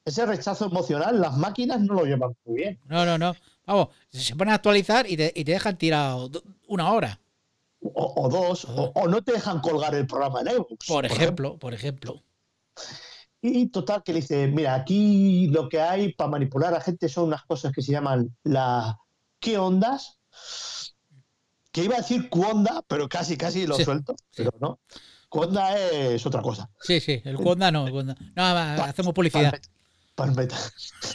Ese 0.04 0.26
rechazo 0.26 0.66
emocional, 0.66 1.22
las 1.22 1.38
máquinas 1.38 1.80
no 1.80 1.94
lo 1.94 2.06
llevan 2.06 2.36
muy 2.44 2.58
bien. 2.58 2.80
No, 2.86 3.06
no, 3.06 3.18
no. 3.18 3.34
Vamos, 3.66 3.90
se 4.10 4.36
ponen 4.36 4.52
a 4.52 4.56
actualizar 4.56 5.10
y 5.10 5.16
te, 5.16 5.32
y 5.34 5.46
te 5.46 5.52
dejan 5.54 5.78
tirado 5.78 6.28
do- 6.28 6.44
una 6.68 6.92
hora. 6.92 7.20
O, 7.82 8.14
o 8.26 8.30
dos, 8.30 8.66
o, 8.66 8.92
o 8.94 9.08
no 9.08 9.22
te 9.24 9.32
dejan 9.34 9.60
colgar 9.62 9.96
el 9.96 10.06
programa 10.06 10.42
en 10.42 10.50
ebooks. 10.50 10.88
Por 10.88 11.06
ejemplo, 11.06 11.58
por 11.58 11.74
ejemplo. 11.74 12.22
Y 13.42 13.68
total, 13.70 14.04
que 14.04 14.14
le 14.14 14.22
dice: 14.22 14.48
Mira, 14.48 14.76
aquí 14.76 15.48
lo 15.48 15.68
que 15.68 15.82
hay 15.82 16.14
para 16.14 16.30
manipular 16.30 16.74
a 16.76 16.82
gente 16.82 17.10
son 17.10 17.26
unas 17.26 17.44
cosas 17.44 17.72
que 17.74 17.82
se 17.82 17.92
llaman 17.92 18.36
las 18.44 18.96
¿qué 19.40 19.58
ondas? 19.58 20.20
Que 21.72 21.84
iba 21.86 21.96
a 21.96 22.00
decir 22.02 22.30
cuonda, 22.30 22.84
pero 22.88 23.08
casi, 23.10 23.38
casi 23.38 23.66
lo 23.66 23.76
Sí, 23.78 23.84
suelto. 23.86 24.14
sí. 24.30 24.44
Pero 24.44 24.52
no. 24.60 24.80
Cuonda 25.30 25.78
es 25.78 26.26
otra 26.26 26.42
cosa. 26.42 26.70
Sí, 26.82 27.00
sí, 27.00 27.22
el 27.24 27.38
Conda 27.38 27.72
no. 27.72 27.88
El 27.88 27.94
Conda. 27.94 28.16
No, 28.36 28.44
hacemos 28.84 29.14
publicidad. 29.14 29.54
Palmeta. 30.14 30.58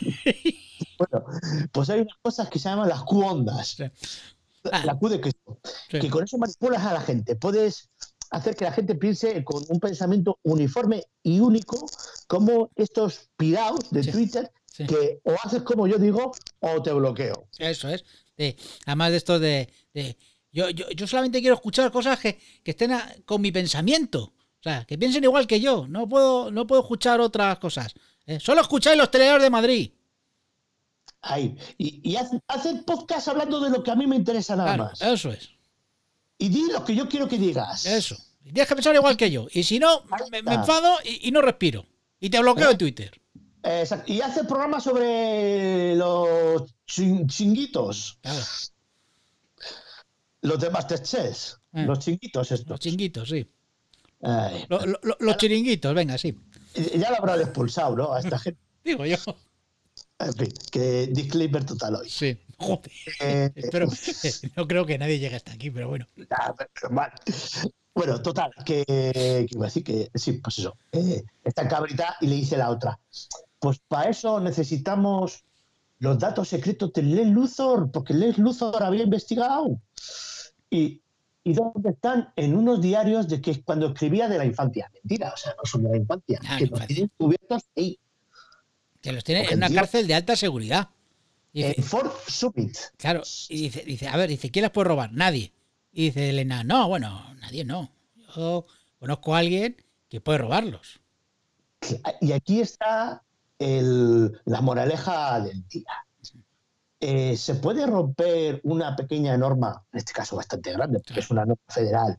bueno, 0.98 1.26
pues 1.70 1.90
hay 1.90 2.00
unas 2.00 2.16
cosas 2.22 2.48
que 2.48 2.58
se 2.58 2.68
llaman 2.70 2.88
las 2.88 3.02
cuondas. 3.02 3.68
Sí. 3.68 3.84
La, 4.64 4.78
Ah. 4.78 4.84
la 4.84 4.98
Q 4.98 5.08
de 5.10 5.20
Cristo. 5.20 5.60
Que 5.88 6.10
con 6.10 6.24
eso 6.24 6.38
manipulas 6.38 6.82
a 6.84 6.94
la 6.94 7.00
gente. 7.00 7.36
Puedes 7.36 7.88
hacer 8.30 8.54
que 8.56 8.64
la 8.64 8.72
gente 8.72 8.94
piense 8.94 9.42
con 9.44 9.62
un 9.68 9.80
pensamiento 9.80 10.38
uniforme 10.42 11.04
y 11.22 11.40
único, 11.40 11.86
como 12.26 12.70
estos 12.76 13.28
pirados 13.36 13.90
de 13.90 14.02
Sí. 14.02 14.12
Twitter, 14.12 14.50
Sí. 14.66 14.86
que 14.86 15.20
o 15.24 15.34
haces 15.42 15.62
como 15.62 15.86
yo 15.86 15.96
digo 15.98 16.32
o 16.60 16.82
te 16.82 16.92
bloqueo. 16.92 17.48
Eso 17.58 17.88
es. 17.88 18.04
De- 18.36 18.56
además 18.84 19.10
de 19.12 19.16
esto 19.16 19.38
de. 19.38 19.72
de- 19.94 20.16
yo, 20.52 20.70
yo, 20.70 20.88
yo 20.90 21.06
solamente 21.06 21.40
quiero 21.40 21.54
escuchar 21.56 21.90
cosas 21.92 22.18
que, 22.18 22.38
que 22.62 22.70
estén 22.72 22.92
a- 22.92 23.14
con 23.24 23.40
mi 23.40 23.52
pensamiento. 23.52 24.32
O 24.58 24.62
sea, 24.62 24.84
que 24.84 24.98
piensen 24.98 25.22
igual 25.24 25.46
que 25.46 25.60
yo. 25.60 25.86
No 25.88 26.08
puedo, 26.08 26.50
no 26.50 26.66
puedo 26.66 26.82
escuchar 26.82 27.20
otras 27.20 27.58
cosas. 27.58 27.94
¿eh? 28.26 28.40
Solo 28.40 28.60
escucháis 28.62 28.96
los 28.98 29.10
televidores 29.10 29.42
de 29.44 29.50
Madrid. 29.50 29.90
Ahí. 31.22 31.56
Y, 31.78 32.00
y 32.12 32.16
el 32.16 32.84
podcast 32.84 33.28
hablando 33.28 33.60
de 33.60 33.70
lo 33.70 33.82
que 33.82 33.90
a 33.90 33.94
mí 33.96 34.06
me 34.06 34.16
interesa 34.16 34.54
nada 34.56 34.74
Claro, 34.74 34.84
más. 34.90 35.00
eso 35.02 35.30
es. 35.30 35.50
Y 36.38 36.48
di 36.48 36.70
lo 36.70 36.84
que 36.84 36.94
yo 36.94 37.08
quiero 37.08 37.26
que 37.28 37.38
digas. 37.38 37.86
Eso. 37.86 38.16
Y 38.44 38.52
tienes 38.52 38.68
que 38.68 38.74
pensar 38.74 38.94
igual 38.94 39.16
que 39.16 39.30
yo. 39.30 39.46
Y 39.52 39.62
si 39.64 39.78
no, 39.78 40.02
me, 40.30 40.42
me 40.42 40.54
enfado 40.54 40.98
y, 41.04 41.28
y 41.28 41.30
no 41.32 41.40
respiro. 41.42 41.84
Y 42.20 42.30
te 42.30 42.38
bloqueo 42.40 42.70
en 42.70 42.78
Twitter. 42.78 43.10
Eh, 43.62 43.80
exacto. 43.80 44.12
Y 44.12 44.20
haz 44.20 44.36
el 44.36 44.46
programa 44.46 44.80
sobre 44.80 45.96
los 45.96 46.72
chin- 46.86 47.26
chinguitos. 47.26 48.18
Claro, 48.22 48.40
Los 50.42 50.60
de 50.60 50.70
Masterchef. 50.70 51.54
Eh. 51.72 51.84
Los 51.84 51.98
chinguitos 51.98 52.52
estos. 52.52 52.68
los 52.68 52.80
chinguitos, 52.80 53.28
sí. 53.28 53.46
Ay. 54.22 54.64
Lo- 54.68 54.84
lo- 54.86 55.00
lo- 55.02 55.16
los 55.20 55.36
chiringuitos, 55.36 55.94
venga, 55.94 56.16
sí. 56.16 56.38
Ya 56.96 57.10
lo 57.10 57.16
habrán 57.16 57.40
expulsado, 57.40 57.96
¿no? 57.96 58.12
A 58.12 58.20
esta 58.20 58.38
gente. 58.38 58.60
Digo 58.84 59.04
yo. 59.04 59.16
En 60.18 60.32
fin, 60.34 60.52
que 60.70 61.08
disclaimer 61.08 61.64
total 61.64 61.96
hoy. 61.96 62.08
Sí. 62.08 62.38
Joder. 62.58 62.90
Eh, 63.20 63.50
no 64.56 64.66
creo 64.66 64.86
que 64.86 64.98
nadie 64.98 65.18
llegue 65.18 65.36
hasta 65.36 65.52
aquí, 65.52 65.70
pero 65.70 65.88
bueno. 65.88 66.06
pero 66.14 66.90
mal. 66.90 67.12
Bueno, 67.94 68.20
total, 68.20 68.50
que, 68.64 68.84
que 68.84 69.46
iba 69.50 69.64
a 69.64 69.68
decir 69.68 69.82
que 69.82 70.10
sí, 70.14 70.32
pues 70.32 70.58
eso. 70.58 70.76
eh, 70.92 71.24
está 71.44 71.66
cabrita 71.66 72.16
y 72.20 72.26
le 72.26 72.36
dice 72.36 72.56
la 72.56 72.70
otra. 72.70 72.98
Pues 73.58 73.78
para 73.88 74.10
eso 74.10 74.38
necesitamos 74.38 75.44
los 75.98 76.18
datos 76.18 76.48
secretos 76.48 76.92
de 76.92 77.02
Les 77.02 77.26
Luthor, 77.26 77.90
porque 77.90 78.12
Les 78.12 78.36
Luthor 78.36 78.82
había 78.82 79.04
investigado. 79.04 79.80
Y, 80.68 81.00
¿Y 81.42 81.54
dónde 81.54 81.90
están? 81.90 82.32
En 82.36 82.54
unos 82.54 82.82
diarios 82.82 83.28
de 83.28 83.40
que 83.40 83.62
cuando 83.62 83.86
escribía 83.86 84.28
de 84.28 84.36
la 84.36 84.44
infancia. 84.44 84.90
Mentira, 84.92 85.32
o 85.32 85.36
sea, 85.36 85.54
no 85.56 85.64
son 85.64 85.84
de 85.84 85.90
la 85.90 85.96
infancia. 85.96 86.40
Ah, 86.46 86.56
que 86.58 86.66
los 86.66 86.86
tienen 86.86 87.10
cubiertos 87.16 87.62
ahí, 87.76 87.98
Que 89.00 89.12
los 89.12 89.24
tiene 89.24 89.42
Porque 89.42 89.54
en 89.54 89.60
una 89.60 89.70
cárcel 89.72 90.06
de 90.06 90.14
alta 90.14 90.36
seguridad. 90.36 90.88
Y 91.56 91.62
dice, 91.62 91.74
en 91.78 91.84
Fort 91.84 92.28
Summit. 92.28 92.76
claro, 92.98 93.22
y 93.48 93.62
dice, 93.62 93.82
dice, 93.86 94.08
a 94.08 94.16
ver, 94.18 94.28
dice, 94.28 94.50
¿quién 94.50 94.62
las 94.64 94.72
puede 94.72 94.88
robar? 94.88 95.10
Nadie. 95.14 95.54
Y 95.90 96.04
dice 96.06 96.28
Elena, 96.28 96.62
no, 96.64 96.86
bueno, 96.86 97.34
nadie 97.40 97.64
no. 97.64 97.90
Yo 98.34 98.66
conozco 98.98 99.34
a 99.34 99.38
alguien 99.38 99.74
que 100.10 100.20
puede 100.20 100.36
robarlos. 100.36 101.00
Y 102.20 102.32
aquí 102.32 102.60
está 102.60 103.22
el- 103.58 104.38
la 104.44 104.60
moraleja 104.60 105.40
del 105.40 105.66
día. 105.68 105.86
eh, 107.00 107.36
¿se 107.36 107.54
puede 107.56 107.86
romper 107.86 108.60
una 108.64 108.96
pequeña 108.96 109.36
norma, 109.36 109.84
en 109.92 109.98
este 109.98 110.12
caso 110.12 110.36
bastante 110.36 110.72
grande, 110.72 111.00
porque 111.00 111.20
es 111.20 111.30
una 111.30 111.44
norma 111.44 111.62
federal, 111.68 112.16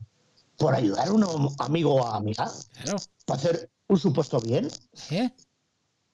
por 0.56 0.74
ayudar 0.74 1.08
a 1.08 1.12
un 1.12 1.54
amigo 1.58 1.94
o 1.96 2.06
amiga? 2.06 2.48
Claro. 2.72 2.96
¿Para 3.26 3.38
hacer 3.40 3.70
un 3.88 3.98
supuesto 3.98 4.40
bien? 4.40 4.68
¿Eh? 5.10 5.30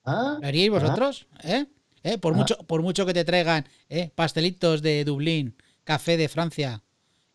¿Ah? 0.05 0.39
¿Lo 0.41 0.47
haríais 0.49 0.71
vosotros? 0.71 1.27
¿Eh? 1.43 1.67
¿Eh? 2.05 2.19
Por, 2.19 2.35
Ah. 2.35 2.37
mucho, 2.37 2.59
por 2.59 2.83
mucho 2.83 3.05
que 3.07 3.13
te 3.15 3.25
traigan 3.25 3.67
¿eh? 3.89 4.11
pastelitos 4.15 4.81
de 4.83 5.05
Dublín, 5.05 5.57
café 5.83 6.17
de 6.17 6.29
Francia 6.29 6.83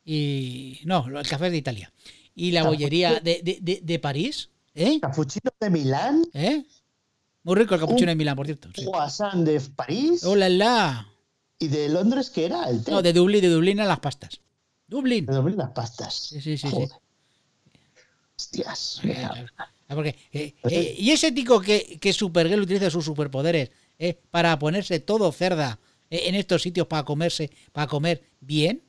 y. 0.06 0.80
No, 0.86 1.06
el 1.08 1.28
café 1.28 1.48
es 1.48 1.52
de 1.52 1.58
Italia. 1.58 1.92
Y 2.36 2.52
la 2.52 2.64
bollería 2.64 3.20
de, 3.20 3.42
de, 3.44 3.58
de, 3.62 3.82
de 3.84 4.00
París. 4.00 4.50
¿Eh? 4.76 5.00
¿Capuchino 5.02 5.52
de 5.60 5.70
Milán? 5.70 6.24
¿Eh? 6.34 6.64
Muy 7.44 7.56
rico 7.56 7.74
el 7.76 7.82
capuchino 7.82 8.10
de 8.12 8.16
Milán, 8.16 8.36
por 8.36 8.46
cierto. 8.46 8.70
sí. 8.74 8.86
¿Croissant 8.86 9.44
de 9.44 9.60
París? 9.76 10.24
¡Hola, 10.24 10.48
la! 10.48 11.08
¿Y 11.58 11.68
de 11.68 11.90
Londres 11.90 12.30
qué 12.30 12.46
era? 12.46 12.70
El 12.70 12.84
té. 12.84 12.92
No, 12.92 13.02
de 13.02 13.12
Dublín, 13.12 13.42
de 13.42 13.50
Dublín 13.50 13.80
a 13.82 13.86
las 13.86 14.00
pastas. 14.00 14.40
Dublín. 14.88 15.26
De 15.26 15.34
Dublín 15.36 15.58
las 15.58 15.72
pastas. 15.72 16.14
Sí, 16.14 16.40
sí, 16.40 16.58
sí. 16.58 16.68
Hostias. 18.38 19.02
Ah, 19.88 19.96
porque, 19.96 20.16
eh, 20.32 20.54
eh, 20.64 20.96
y 20.98 21.12
ese 21.12 21.32
tico 21.32 21.60
que, 21.60 21.98
que 22.00 22.14
Supergirl 22.14 22.62
utiliza 22.62 22.90
sus 22.90 23.04
superpoderes 23.06 23.72
eh, 24.00 24.20
para 24.32 24.58
ponerse 24.58 25.00
todo 25.00 25.32
cerda 25.32 25.78
eh, 26.10 26.22
en 26.26 26.36
estos 26.36 26.62
sitios 26.64 26.88
para 26.88 27.04
comerse, 27.04 27.52
para 27.72 27.88
comer 27.88 28.24
bien. 28.42 28.82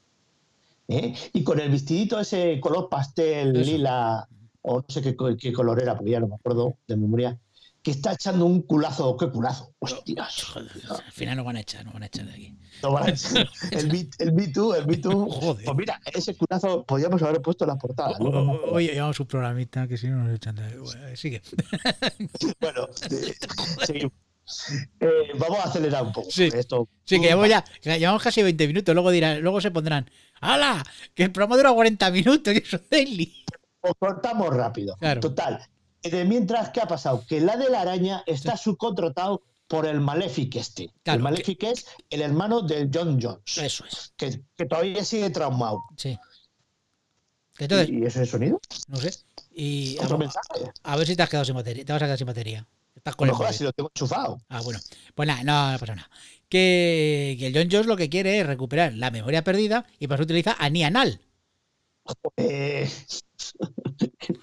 ¿Eh? 0.89 1.15
Y 1.35 1.45
con 1.45 1.61
el 1.61 1.71
vestidito 1.71 2.19
ese 2.19 2.59
color 2.61 2.89
pastel, 2.89 3.55
Eso. 3.55 3.71
lila, 3.71 4.27
o 4.63 4.79
no 4.79 4.85
sé 4.89 5.03
qué, 5.03 5.15
co- 5.15 5.37
qué 5.37 5.53
color 5.53 5.81
era, 5.83 5.95
porque 5.97 6.11
ya 6.13 6.21
no 6.21 6.27
me 6.29 6.35
acuerdo 6.35 6.77
de 6.89 6.97
memoria, 6.97 7.39
que 7.83 7.93
está 7.93 8.13
echando 8.13 8.45
un 8.45 8.63
culazo, 8.63 9.17
qué 9.17 9.29
culazo. 9.31 9.73
Hostias. 9.79 10.45
Al 10.57 10.69
final 11.13 11.37
nos 11.37 11.47
van 11.47 11.57
a 11.57 11.61
echar, 11.61 11.85
nos 11.85 11.95
van 11.95 12.03
a 12.03 12.07
echar 12.07 12.27
de 12.27 12.33
aquí. 12.33 12.55
No 12.83 12.93
vale. 12.93 13.15
El 13.71 13.89
Me, 13.91 14.09
el 14.19 14.33
Me 14.33 14.49
Too, 14.49 14.75
el 14.75 14.87
Me 14.87 14.97
Too. 14.97 15.31
Joder. 15.31 15.65
Pues 15.65 15.77
mira, 15.77 16.01
ese 16.13 16.35
culazo 16.35 16.85
podríamos 16.85 17.23
haber 17.23 17.41
puesto 17.41 17.65
en 17.65 17.69
la 17.69 17.77
portada. 17.79 18.19
luego 18.19 18.45
me 18.45 18.53
acuerdo. 18.55 18.75
Oye, 18.75 18.93
llevamos 18.93 19.21
un 19.21 19.27
programita 19.27 19.87
que 19.87 19.97
si 19.97 20.09
no 20.09 20.25
nos 20.25 20.35
echan 20.35 20.57
de 20.57 20.65
aquí. 20.67 20.77
Bueno, 20.77 21.17
sigue. 21.17 21.43
Bueno, 22.61 22.89
seguimos. 23.87 24.13
Eh, 25.01 25.09
vamos 25.39 25.59
a 25.59 25.65
acelerar 25.65 26.03
un 26.05 26.13
poco. 26.13 26.31
Sí. 26.31 26.49
Esto, 26.53 26.89
Sí, 27.05 27.21
que 27.21 27.27
llevamos 27.29 27.49
ya, 27.49 27.65
llevamos 27.97 28.23
casi 28.23 28.43
20 28.43 28.67
minutos, 28.67 28.95
luego 28.95 29.11
dirán, 29.11 29.41
luego 29.41 29.61
se 29.61 29.71
pondrán, 29.71 30.09
¡hala! 30.41 30.85
Que 31.15 31.25
el 31.25 31.33
programa 31.33 31.57
dura 31.57 31.73
40 31.73 32.11
minutos, 32.11 32.53
que 32.55 32.59
eso 32.61 32.77
es 32.77 32.89
daily. 32.91 33.45
Os 33.81 33.93
cortamos 33.99 34.55
rápido. 34.55 34.97
Claro. 34.97 35.21
Total. 35.21 35.61
De 36.03 36.25
mientras, 36.25 36.71
¿qué 36.71 36.81
ha 36.81 36.87
pasado? 36.89 37.25
Que 37.27 37.41
la 37.41 37.57
de 37.57 37.69
la 37.71 37.81
araña 37.83 38.23
está 38.27 38.57
subcontratado 38.57 39.43
por 39.67 39.87
el 39.87 40.01
Malefic 40.01 40.57
este. 40.57 40.91
Claro, 41.03 41.19
el 41.19 41.23
Malefic 41.23 41.63
es 41.65 41.87
el 42.11 42.23
hermano 42.23 42.63
del 42.63 42.91
John 42.93 43.19
Jones, 43.23 43.59
Eso 43.59 43.85
es, 43.87 44.13
que, 44.17 44.41
que 44.57 44.67
todavía 44.67 45.05
sigue 45.05 45.31
traumado. 45.31 45.83
sí. 45.97 46.19
Entonces, 47.59 47.91
¿Y 47.91 48.05
ese 48.07 48.25
sonido? 48.25 48.59
no 48.89 48.97
sé. 48.97 49.13
Y 49.53 49.99
¿Otro 50.01 50.17
a, 50.17 50.19
mensaje? 50.19 50.71
a 50.83 50.97
ver 50.97 51.07
si 51.07 51.15
te 51.15 51.23
has 51.23 51.29
quedado 51.29 51.45
sin 51.45 51.55
batería. 51.55 51.85
Te 51.85 51.93
vas 51.93 52.01
a 52.01 52.07
quedar 52.07 52.17
sin 52.19 52.27
batería. 52.27 52.67
Estás 52.95 53.17
con 53.17 53.27
lo 53.27 53.29
el 53.29 53.33
mejor 53.33 53.47
móvil. 53.47 53.55
así 53.55 53.65
lo 53.65 53.73
tengo 53.73 53.91
enchufado. 53.95 54.41
Ah, 54.49 54.61
bueno. 54.63 54.81
Pues 55.15 55.27
nada, 55.27 55.43
no, 55.45 55.73
no 55.73 55.79
pasa 55.79 55.95
nada. 55.95 56.11
Que, 56.49 57.37
que 57.39 57.47
el 57.47 57.55
John 57.55 57.69
Jones 57.71 57.87
lo 57.87 57.97
que 57.97 58.09
quiere 58.09 58.41
es 58.41 58.47
recuperar 58.47 58.95
la 58.95 59.11
memoria 59.11 59.45
perdida 59.45 59.87
y 59.99 60.07
para 60.07 60.17
eso 60.17 60.25
utiliza 60.25 60.57
a 60.59 60.69
Nianal. 60.69 61.21
Eh, 62.37 62.91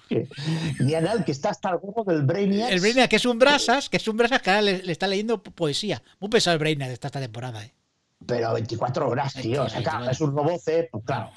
Ni 0.80 0.94
anal, 0.94 1.24
que 1.24 1.32
está 1.32 1.50
hasta 1.50 1.70
el 1.70 1.76
huevo 1.82 2.04
del 2.04 2.22
Brainiac. 2.22 2.70
El 2.70 2.80
Brainiac, 2.80 3.10
que 3.10 3.16
es 3.16 3.26
un 3.26 3.38
brasas, 3.38 3.88
que 3.88 3.98
es 3.98 4.08
un 4.08 4.16
brasas 4.16 4.40
que 4.42 4.50
ahora 4.50 4.62
le, 4.62 4.82
le 4.82 4.92
está 4.92 5.06
leyendo 5.06 5.42
poesía. 5.42 6.02
Muy 6.18 6.30
pesado 6.30 6.54
el 6.54 6.60
Brainiac 6.60 6.88
de 6.88 6.94
esta, 6.94 7.08
esta 7.08 7.20
temporada, 7.20 7.64
¿eh? 7.64 7.74
Pero 8.26 8.52
24 8.54 9.08
horas, 9.08 9.34
tío. 9.34 9.64
O 9.64 9.68
sea, 9.68 9.82
claro, 9.82 10.10
es 10.10 10.20
un 10.20 10.34
robot, 10.34 10.66
¿eh? 10.68 10.88
pues 10.90 11.04
claro. 11.04 11.30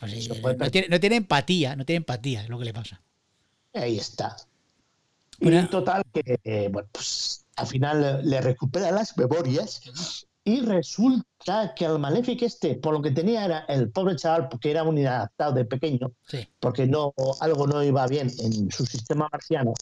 Pues 0.00 0.12
sí, 0.12 0.28
no, 0.28 0.70
tiene, 0.70 0.88
no 0.88 1.00
tiene 1.00 1.16
empatía, 1.16 1.76
no 1.76 1.84
tiene 1.84 1.98
empatía, 1.98 2.42
es 2.42 2.48
lo 2.48 2.58
que 2.58 2.64
le 2.64 2.72
pasa. 2.74 3.00
Ahí 3.74 3.98
está. 3.98 4.36
Bueno. 5.38 5.60
Y 5.62 5.66
total 5.68 6.02
que, 6.12 6.38
eh, 6.44 6.68
bueno, 6.70 6.88
pues 6.92 7.44
al 7.56 7.66
final 7.66 8.00
le- 8.00 8.22
le 8.24 8.40
recupera 8.40 8.90
las 8.90 9.16
memorias 9.16 9.80
y 10.44 10.60
resulta 10.60 11.74
que 11.76 11.86
al 11.86 11.98
Malefic 11.98 12.42
este, 12.42 12.74
por 12.76 12.92
lo 12.94 13.02
que 13.02 13.10
tenía 13.10 13.44
era 13.44 13.58
el 13.68 13.90
pobre 13.90 14.16
chaval, 14.16 14.48
porque 14.48 14.70
era 14.70 14.82
un 14.82 14.98
inadaptado 14.98 15.52
de 15.52 15.64
pequeño, 15.64 16.12
Sí. 16.26 16.48
porque 16.58 16.86
no 16.86 17.12
algo 17.40 17.66
no 17.66 17.82
iba 17.82 18.06
bien 18.06 18.30
en 18.38 18.70
su 18.70 18.84
sistema 18.86 19.28
marciano, 19.30 19.74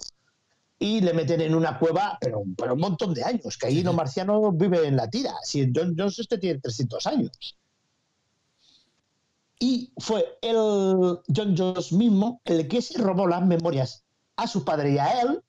y 0.79 1.01
le 1.01 1.15
meten 1.15 1.41
en 1.41 1.55
una 1.55 1.79
cueva, 1.79 2.19
pero, 2.21 2.43
pero 2.57 2.75
un 2.75 2.81
montón 2.81 3.15
de 3.15 3.25
años, 3.25 3.57
que 3.57 3.69
ahí 3.69 3.83
los 3.83 3.95
marcianos 3.95 4.55
viven 4.57 4.85
en 4.85 4.97
la 4.97 5.09
tira. 5.09 5.33
Si 5.43 5.71
John 5.75 5.95
Jones 5.97 6.19
este 6.19 6.37
tiene 6.37 6.59
300 6.61 7.07
años. 7.07 7.31
Y 9.59 9.91
fue 9.99 10.39
el 10.43 10.57
John 11.35 11.55
Jones 11.57 11.93
mismo 11.93 12.41
el 12.45 12.69
que 12.69 12.83
se 12.83 12.99
robó 12.99 13.27
las 13.27 13.47
memorias 13.47 14.05
a 14.37 14.47
su 14.47 14.65
padre 14.65 14.93
y 14.93 14.99
a 14.99 15.21
él 15.23 15.41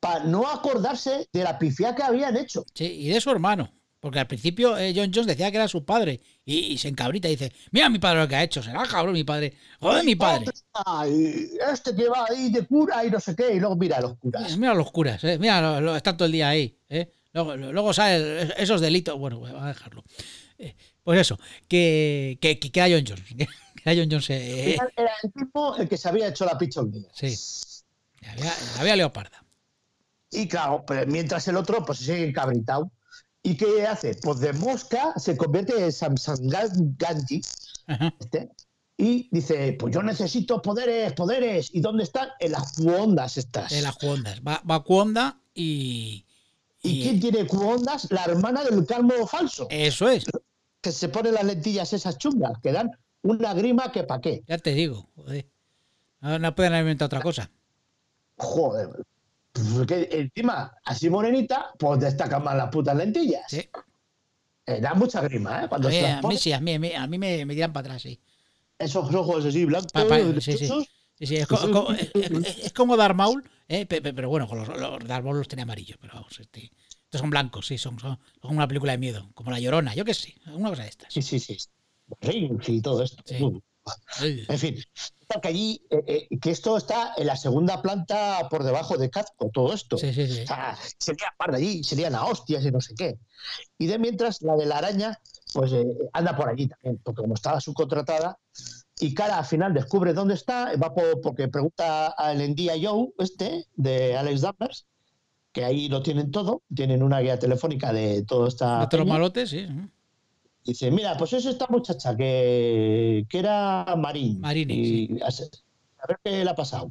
para 0.00 0.24
no 0.24 0.46
acordarse 0.48 1.28
de 1.32 1.42
la 1.42 1.58
pifia 1.58 1.94
que 1.94 2.02
habían 2.02 2.36
hecho. 2.36 2.64
Sí, 2.74 2.84
y 2.84 3.08
de 3.08 3.20
su 3.20 3.30
hermano. 3.30 3.72
Porque 3.98 4.20
al 4.20 4.26
principio 4.26 4.76
eh, 4.78 4.92
John 4.94 5.10
Jones 5.12 5.26
decía 5.26 5.50
que 5.50 5.56
era 5.56 5.66
su 5.66 5.84
padre 5.84 6.20
y, 6.44 6.58
y 6.58 6.78
se 6.78 6.86
encabrita 6.88 7.26
y 7.28 7.32
dice, 7.32 7.50
mira 7.72 7.88
mi 7.88 7.98
padre 7.98 8.20
lo 8.20 8.28
que 8.28 8.36
ha 8.36 8.42
hecho, 8.44 8.62
será 8.62 8.84
cabrón 8.86 9.14
mi 9.14 9.24
padre. 9.24 9.54
Joder 9.80 10.04
mi 10.04 10.14
padre. 10.14 10.44
Ay, 10.84 11.50
este 11.72 11.96
que 11.96 12.08
va 12.08 12.26
ahí 12.28 12.50
de 12.52 12.64
cura 12.66 13.04
y 13.04 13.10
no 13.10 13.18
sé 13.18 13.34
qué, 13.34 13.54
y 13.54 13.58
luego 13.58 13.74
mira 13.74 13.96
a 13.96 14.02
los 14.02 14.16
curas. 14.18 14.56
Mira 14.58 14.74
los 14.74 14.92
curas, 14.92 15.24
eh, 15.24 15.38
mira, 15.40 15.60
lo, 15.60 15.80
lo- 15.80 15.96
están 15.96 16.16
todo 16.16 16.26
el 16.26 16.32
día 16.32 16.50
ahí. 16.50 16.78
eh. 16.88 17.10
Luego, 17.32 17.56
luego 17.56 17.92
salen 17.92 18.52
esos 18.56 18.80
delitos. 18.80 19.18
Bueno, 19.18 19.40
vamos 19.40 19.62
a 19.62 19.68
dejarlo. 19.68 20.04
Eh, 20.58 20.74
pues 21.02 21.20
eso, 21.20 21.38
que, 21.68 22.38
que, 22.40 22.58
que 22.58 22.70
era 22.80 22.94
John 22.96 23.04
Jones. 23.06 23.24
Que 23.76 23.90
era 23.92 24.00
John 24.00 24.08
Jones. 24.10 24.30
eh, 24.30 24.74
Era 24.96 25.12
el 25.22 25.32
tipo 25.32 25.76
el 25.76 25.88
que 25.88 25.96
se 25.96 26.08
había 26.08 26.28
hecho 26.28 26.44
la 26.44 26.56
pichonguilla. 26.56 27.08
sí. 27.12 27.34
Había, 28.30 28.52
había 28.78 28.96
leoparda. 28.96 29.44
Y 30.30 30.48
claro, 30.48 30.84
pues 30.86 31.06
mientras 31.06 31.46
el 31.48 31.56
otro 31.56 31.84
pues 31.84 31.98
sigue 31.98 32.28
encabritado. 32.28 32.90
¿Y 33.42 33.56
qué 33.56 33.86
hace? 33.86 34.14
Pues 34.22 34.40
de 34.40 34.52
mosca 34.52 35.12
se 35.16 35.36
convierte 35.36 35.82
en 35.82 35.92
Samsung 35.92 36.52
Ganji 36.98 37.40
este, 38.20 38.50
y 38.96 39.28
dice, 39.30 39.74
pues 39.78 39.94
yo 39.94 40.02
necesito 40.02 40.60
poderes, 40.60 41.12
poderes. 41.12 41.70
¿Y 41.72 41.80
dónde 41.80 42.02
están? 42.02 42.28
En 42.40 42.52
las 42.52 42.72
cuondas 42.72 43.36
estas. 43.36 43.70
De 43.70 43.82
las 43.82 43.96
Cuondas. 43.96 44.40
Va, 44.40 44.60
va 44.68 44.82
Cuonda 44.82 45.40
y. 45.54 46.24
¿Y 46.82 47.02
quién 47.02 47.20
tiene 47.20 47.46
cuondas? 47.46 48.08
La 48.10 48.24
hermana 48.24 48.62
del 48.64 48.86
calmo 48.86 49.26
falso. 49.26 49.66
Eso 49.70 50.08
es, 50.08 50.24
Que 50.80 50.92
se 50.92 51.08
pone 51.08 51.32
las 51.32 51.44
lentillas 51.44 51.92
esas 51.92 52.16
chungas, 52.18 52.58
que 52.62 52.70
dan 52.72 52.90
una 53.22 53.54
grima 53.54 53.90
que 53.90 54.04
pa' 54.04 54.20
qué. 54.20 54.44
ya 54.46 54.58
te 54.58 54.72
digo. 54.72 55.08
joder. 55.16 55.48
No, 56.20 56.38
no 56.38 56.54
pueden 56.54 56.72
haber 56.72 56.82
inventado 56.84 57.06
otra 57.06 57.22
cosa. 57.22 57.50
Joder. 58.36 58.90
Porque 59.74 60.08
encima, 60.10 60.72
así 60.84 61.08
morenita, 61.08 61.72
pues 61.78 62.00
destacan 62.00 62.44
más 62.44 62.56
las 62.56 62.68
putas 62.70 62.94
lentillas. 62.96 63.44
Sí. 63.48 63.68
Eh, 64.66 64.80
da 64.80 64.94
mucha 64.94 65.20
grima, 65.22 65.62
¿eh? 65.64 65.68
Cuando 65.68 65.88
A 65.88 65.90
mí, 65.90 65.96
se 65.96 66.02
las 66.02 66.12
a 66.12 66.16
mí 66.16 66.22
pone, 66.22 66.38
sí, 66.38 66.52
a 66.52 66.60
mí, 66.60 66.74
a 66.74 66.78
mí, 66.78 66.92
a 66.92 67.06
mí 67.06 67.18
me, 67.18 67.46
me 67.46 67.54
tiran 67.54 67.72
para 67.72 67.86
atrás, 67.86 68.02
sí. 68.02 68.20
esos 68.78 69.14
ojos 69.14 69.44
así 69.46 69.64
blancos, 69.64 69.92
Pa- 69.92 70.06
pa- 70.06 70.18
sí, 70.40 70.58
sí. 70.58 70.68
Sí, 71.18 71.26
sí, 71.26 71.36
es, 71.36 71.46
co- 71.46 71.70
co- 71.70 71.92
es- 71.92 72.10
es- 72.14 72.72
como 72.74 72.94
Darth 72.96 73.16
Maul, 73.16 73.48
eh, 73.68 73.86
pe- 73.86 74.02
pe- 74.02 74.12
pero 74.12 74.28
bueno, 74.28 74.46
con 74.46 74.58
los, 74.58 74.68
los 74.68 75.02
Darth 75.06 75.24
Maul 75.24 75.38
los 75.38 75.48
tenía 75.48 75.62
amarillos, 75.62 75.96
pero 75.98 76.12
vamos, 76.14 76.38
este, 76.38 76.70
estos 77.04 77.20
son 77.22 77.30
blancos, 77.30 77.66
sí, 77.66 77.78
son, 77.78 77.98
son, 77.98 78.18
son 78.18 78.40
como 78.40 78.56
una 78.56 78.68
película 78.68 78.92
de 78.92 78.98
miedo, 78.98 79.30
como 79.32 79.50
La 79.50 79.58
Llorona, 79.58 79.94
yo 79.94 80.04
qué 80.04 80.12
sé, 80.12 80.34
una 80.48 80.68
cosa 80.68 80.82
de 80.82 80.88
estas. 80.90 81.14
Sí, 81.14 81.22
sí, 81.22 81.40
sí. 81.40 81.56
Rings 82.20 82.68
y 82.68 82.82
todo 82.82 83.02
esto. 83.02 83.22
Sí. 83.24 83.38
En 84.48 84.58
fin, 84.58 84.76
que 85.42 85.48
allí, 85.48 85.82
eh, 85.90 86.26
eh, 86.30 86.38
que 86.40 86.50
esto 86.50 86.76
está 86.76 87.12
en 87.16 87.26
la 87.26 87.36
segunda 87.36 87.82
planta 87.82 88.48
por 88.50 88.62
debajo 88.64 88.96
de 88.96 89.10
Cazco, 89.10 89.50
todo 89.52 89.74
esto. 89.74 89.98
Sí, 89.98 90.12
sí, 90.14 90.26
sí. 90.26 90.42
O 90.42 90.46
sea, 90.46 90.76
sería 90.98 91.26
par 91.36 91.50
de 91.52 91.58
allí, 91.58 91.84
serían 91.84 92.14
a 92.14 92.24
hostias 92.24 92.64
y 92.64 92.70
no 92.70 92.80
sé 92.80 92.94
qué. 92.94 93.18
Y 93.78 93.86
de 93.86 93.98
mientras, 93.98 94.42
la 94.42 94.56
de 94.56 94.66
la 94.66 94.78
araña, 94.78 95.18
pues 95.52 95.72
eh, 95.72 95.86
anda 96.12 96.36
por 96.36 96.48
allí 96.48 96.68
también, 96.68 97.00
porque 97.04 97.22
como 97.22 97.34
estaba 97.34 97.60
subcontratada, 97.60 98.38
y 98.98 99.12
cara 99.14 99.38
al 99.38 99.44
final 99.44 99.74
descubre 99.74 100.14
dónde 100.14 100.34
está, 100.34 100.72
va 100.82 100.94
por- 100.94 101.20
porque 101.20 101.48
pregunta 101.48 102.06
al 102.08 102.40
Endía 102.40 102.74
Joe, 102.80 103.08
este, 103.18 103.66
de 103.74 104.16
Alex 104.16 104.40
Danvers, 104.40 104.86
que 105.52 105.64
ahí 105.64 105.88
lo 105.88 106.02
tienen 106.02 106.30
todo, 106.30 106.62
tienen 106.74 107.02
una 107.02 107.20
guía 107.20 107.38
telefónica 107.38 107.92
de 107.92 108.22
toda 108.24 108.48
esta. 108.48 108.80
de 108.80 108.86
todos 108.88 109.00
los 109.00 109.08
malotes, 109.14 109.50
sí. 109.50 109.66
Dice, 110.66 110.90
mira, 110.90 111.16
pues 111.16 111.32
es 111.32 111.46
esta 111.46 111.68
muchacha 111.68 112.16
que, 112.16 113.24
que 113.28 113.38
era 113.38 113.94
Marín. 113.96 114.40
Marini, 114.40 114.74
y 114.74 115.20
a, 115.22 115.28
ver 116.08 116.18
qué 116.24 116.44
le 116.44 116.50
ha 116.50 116.54
pasado. 116.56 116.90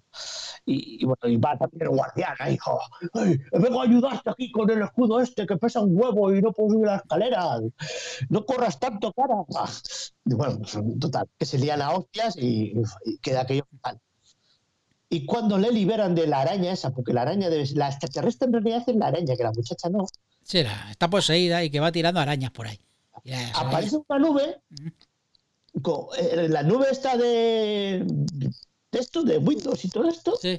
Y, 0.65 1.03
y 1.03 1.05
bueno, 1.05 1.27
y 1.27 1.35
va 1.35 1.57
también 1.57 1.83
el 1.83 1.89
guardián, 1.89 2.35
ahí, 2.39 2.53
hijo. 2.53 2.79
"Ay, 3.13 3.37
vengo 3.51 3.81
a 3.81 3.83
ayudarte 3.83 4.29
aquí 4.29 4.49
con 4.51 4.69
el 4.69 4.81
escudo 4.81 5.19
este 5.19 5.45
que 5.45 5.57
pesa 5.57 5.81
un 5.81 5.91
huevo 5.99 6.33
y 6.33 6.41
no 6.41 6.53
puedo 6.53 6.69
subir 6.69 6.87
la 6.87 6.95
escalera. 6.95 7.59
No 8.29 8.45
corras 8.45 8.79
tanto, 8.79 9.11
cara. 9.11 9.35
Y 10.25 10.33
bueno, 10.33 10.59
total, 10.99 11.27
que 11.37 11.45
se 11.45 11.59
lían 11.59 11.81
a 11.81 11.91
hostias 11.91 12.37
y, 12.37 12.73
y 13.03 13.17
queda 13.19 13.41
aquello 13.41 13.67
fatal. 13.71 13.99
Y 15.09 15.25
cuando 15.25 15.57
le 15.57 15.71
liberan 15.71 16.15
de 16.15 16.27
la 16.27 16.41
araña 16.41 16.71
esa, 16.71 16.91
porque 16.91 17.13
la 17.13 17.23
araña 17.23 17.49
debe 17.49 17.65
la 17.75 17.89
extraterrestre 17.89 18.47
en 18.47 18.53
realidad 18.53 18.83
es 18.87 18.95
la 18.95 19.07
araña, 19.07 19.35
que 19.35 19.43
la 19.43 19.51
muchacha 19.51 19.89
no. 19.89 20.07
Sí, 20.43 20.63
está 20.89 21.09
poseída 21.09 21.63
y 21.63 21.69
que 21.69 21.79
va 21.79 21.91
tirando 21.91 22.19
arañas 22.21 22.51
por 22.51 22.67
ahí. 22.67 22.79
Aparece 23.53 23.97
una 24.07 24.19
nube, 24.19 24.61
con, 25.81 26.07
eh, 26.17 26.47
la 26.49 26.63
nube 26.63 26.87
está 26.91 27.17
de, 27.17 28.03
de 28.05 28.99
esto, 28.99 29.23
de 29.23 29.37
Windows 29.37 29.83
y 29.85 29.89
todo 29.89 30.07
esto, 30.09 30.37
Sí, 30.41 30.57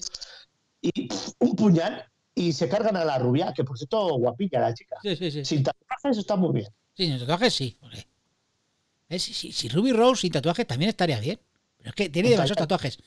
y 0.83 1.09
pff, 1.09 1.31
un 1.41 1.57
puñal, 1.57 2.05
y 2.35 2.53
se 2.53 2.69
cargan 2.69 2.97
a 2.97 3.05
la 3.05 3.19
rubia, 3.19 3.53
que 3.55 3.65
por 3.65 3.79
cierto, 3.79 4.17
guapilla 4.19 4.61
la 4.61 4.75
chica. 4.75 4.97
sí, 5.03 5.17
sí. 5.17 5.31
sí. 5.31 5.45
Sin 5.45 5.63
tatuajes 5.63 6.19
está 6.19 6.37
muy 6.37 6.53
bien. 6.55 6.69
Sin 6.95 7.19
tatuajes 7.19 7.55
sí. 7.55 7.77
porque- 7.81 8.07
Eh, 9.09 9.19
si, 9.21 9.33
si- 9.33 9.53
si 9.53 9.69
Ruby 9.69 9.93
Rose 9.93 10.23
sin 10.23 10.33
tatuajes 10.33 10.67
también 10.67 10.89
estaría 10.89 11.21
bien. 11.21 11.39
Pero 11.79 11.91
es 11.91 11.95
que 11.95 12.09
tiene 12.09 12.29
demasiados 12.31 12.59
tatuajes. 12.59 12.99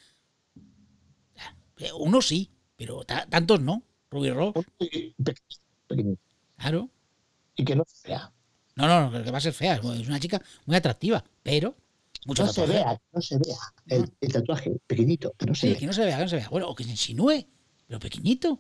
Uno 1.98 2.22
sí, 2.22 2.50
pero 2.76 3.04
ta- 3.04 3.26
tantos 3.28 3.60
no. 3.62 3.84
Ruby 4.12 4.32
Rose, 4.32 4.64
pequeñito. 5.88 6.22
claro. 6.58 6.90
Y 7.56 7.64
que 7.66 7.76
no 7.76 7.84
se 7.88 8.08
vea. 8.10 8.32
No, 8.80 8.88
no, 8.88 9.10
no, 9.12 9.24
que 9.24 9.32
va 9.32 9.38
a 9.38 9.42
ser 9.42 9.54
fea. 9.54 9.76
Es 9.76 10.08
una 10.08 10.20
chica 10.20 10.42
muy 10.66 10.76
atractiva, 10.76 11.24
pero 11.44 11.76
mucho 12.26 12.46
No 12.46 12.54
se 12.54 12.66
vea, 12.66 12.96
que 12.96 13.04
no 13.14 13.22
se 13.22 13.38
vea. 13.38 13.58
El, 13.88 14.12
el 14.22 14.32
tatuaje 14.34 14.72
pequeñito, 14.88 15.34
que 15.38 15.46
no 15.46 15.56
se 15.56 15.62
Sí, 15.62 15.68
vea. 15.72 15.80
que 15.80 15.86
no 15.88 15.94
se 15.94 16.06
vea, 16.06 16.18
que 16.18 16.24
no 16.24 16.30
se 16.30 16.36
vea. 16.38 16.50
Bueno, 16.50 16.70
o 16.70 16.76
que 16.76 16.84
se 16.84 16.92
insinúe, 16.92 17.46
pero 17.88 18.00
pequeñito. 18.00 18.60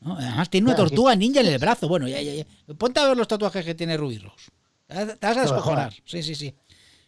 ¿no? 0.00 0.16
Además 0.16 0.48
tiene 0.48 0.66
una 0.66 0.74
Claro, 0.76 0.88
tortuga 0.88 1.14
ninja 1.16 1.40
en 1.40 1.46
el 1.46 1.58
brazo. 1.58 1.88
Bueno, 1.88 2.08
ya, 2.08 2.20
ya, 2.22 2.32
ya. 2.34 2.44
Ponte 2.78 3.00
a 3.00 3.08
ver 3.08 3.16
los 3.16 3.28
tatuajes 3.28 3.64
que 3.64 3.74
tiene 3.74 3.96
Ruby 3.96 4.18
Rose. 4.18 4.50
Te 4.88 5.26
vas 5.26 5.36
a 5.36 5.42
descojonar. 5.42 5.92
Sí, 6.04 6.22
sí, 6.22 6.34
sí. 6.34 6.54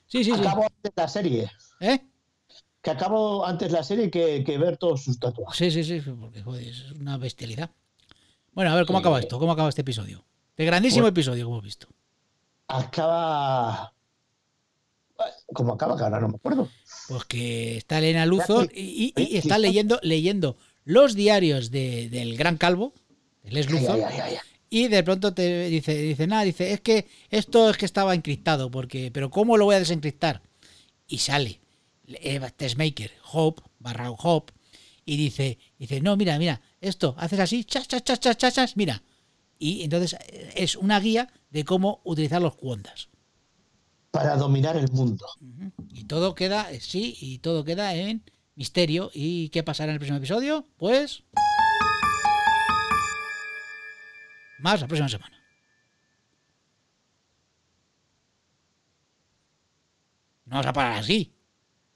Sí, 0.07 0.25
sí, 0.25 0.33
sí. 0.35 0.41
Acabo 0.41 0.65
antes 0.65 0.93
la 0.95 1.09
serie. 1.09 1.51
¿Eh? 1.81 2.01
Que 2.83 2.91
acabo 2.91 3.47
antes 3.47 3.73
la 3.73 3.83
serie 3.83 4.11
que, 4.11 4.43
que 4.45 4.59
ver 4.59 4.77
todos 4.77 5.05
sus 5.05 5.19
tatuajes. 5.19 5.57
Sí, 5.57 5.71
sí, 5.71 6.01
sí, 6.01 6.11
porque 6.11 6.43
joder, 6.43 6.67
es 6.69 6.91
una 6.93 7.17
bestialidad. 7.17 7.71
Bueno, 8.53 8.73
a 8.73 8.75
ver, 8.75 8.85
¿cómo 8.87 8.99
Sí. 8.99 9.03
acaba 9.03 9.21
esto? 9.21 9.39
¿Cómo 9.39 9.53
acaba 9.53 9.69
este 9.69 9.81
episodio? 9.81 10.25
De 10.57 10.65
grandísimo 10.67 11.03
Bueno. 11.05 11.09
episodio 11.15 11.47
que 11.47 11.51
hemos 11.51 11.65
visto. 11.65 11.89
Acaba. 12.69 13.93
¿Cómo 15.53 15.75
acaba? 15.75 15.97
Que 15.97 16.03
ahora 16.05 16.21
no 16.21 16.29
me 16.29 16.37
acuerdo. 16.37 16.69
Pues 17.09 17.25
que 17.27 17.77
está 17.77 17.99
Elena 17.99 18.27
Luzo 18.27 18.65
y, 18.75 19.13
y- 19.17 19.23
y 19.23 19.37
está 19.37 19.59
leyendo, 19.59 19.99
leyendo 20.03 20.57
los 20.85 21.15
diarios 21.15 21.71
de- 21.71 22.09
del 22.09 22.37
Gran 22.37 22.57
Calvo, 22.57 22.93
de 23.45 23.53
Les 23.53 23.67
Ay, 23.69 23.73
Luzo, 23.73 23.93
ay, 23.93 24.01
ay, 24.03 24.21
ay, 24.21 24.35
ay. 24.35 24.39
y 24.71 24.89
de 24.89 25.03
pronto 25.05 25.33
te 25.35 25.69
dice, 25.69 25.95
dice, 25.97 26.27
nada, 26.27 26.43
dice, 26.43 26.73
es 26.73 26.81
que 26.81 27.07
esto 27.31 27.71
es 27.71 27.77
que 27.77 27.85
estaba 27.85 28.15
encriptado, 28.15 28.71
porque, 28.71 29.11
pero 29.13 29.31
¿cómo 29.31 29.57
lo 29.57 29.67
voy 29.67 29.77
a 29.77 29.81
desencriptar? 29.81 30.43
Y 31.07 31.19
sale 31.19 31.61
Testmaker, 32.57 33.13
Hope, 33.33 33.63
barra 33.79 34.11
Hope, 34.11 34.53
y 35.05 35.17
dice, 35.17 35.59
dice, 35.79 36.01
no, 36.01 36.17
mira, 36.17 36.39
mira, 36.39 36.61
esto, 36.81 37.15
haces 37.19 37.39
así, 37.41 37.65
chas, 37.65 37.87
chas, 37.87 38.03
chas, 38.03 38.19
chas, 38.21 38.39
chas, 38.55 38.77
mira. 38.77 39.03
Y 39.63 39.85
entonces 39.85 40.19
eh, 40.27 40.55
es 40.57 40.75
una 40.75 40.99
guía 40.99 41.33
de 41.51 41.65
cómo 41.65 42.01
utilizar 42.03 42.43
los 42.43 42.57
cuondas. 42.57 43.11
Para 44.11 44.37
dominar 44.37 44.77
el 44.77 44.91
mundo. 44.91 45.25
Y 45.89 46.07
todo 46.07 46.35
queda, 46.35 46.73
eh, 46.73 46.81
sí, 46.81 47.17
y 47.21 47.39
todo 47.39 47.63
queda 47.65 47.95
en 47.95 48.29
misterio. 48.57 49.13
¿Y 49.15 49.51
qué 49.51 49.63
pasará 49.63 49.93
en 49.93 49.95
el 49.95 49.99
próximo 50.01 50.19
episodio? 50.19 50.67
Pues... 50.79 51.23
Más 54.59 54.81
la 54.81 54.89
próxima 54.89 55.09
semana. 55.09 55.41
No 60.47 60.57
vas 60.57 60.67
a 60.67 60.73
parar 60.73 60.99
así. 60.99 61.33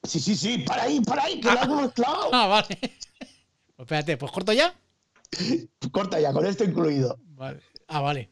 Sí, 0.05 0.21
sí, 0.21 0.37
sí, 0.37 0.59
para 0.59 0.85
ahí, 0.85 1.01
para 1.01 1.25
ahí, 1.25 1.41
que 1.41 1.51
lo 1.51 1.59
hago 1.59 1.83
mezclado. 1.83 2.31
Ah, 2.33 2.47
vale. 2.47 2.79
Pues 3.77 3.85
espérate, 3.85 4.17
pues 4.17 4.33
corto 4.33 4.55
ya. 4.55 4.75
Corta 5.93 6.21
ya, 6.21 6.33
con 6.33 6.47
esto 6.47 6.65
incluido. 6.65 7.19
Vale. 7.35 7.61
Ah, 7.89 8.01
vale. 8.01 8.31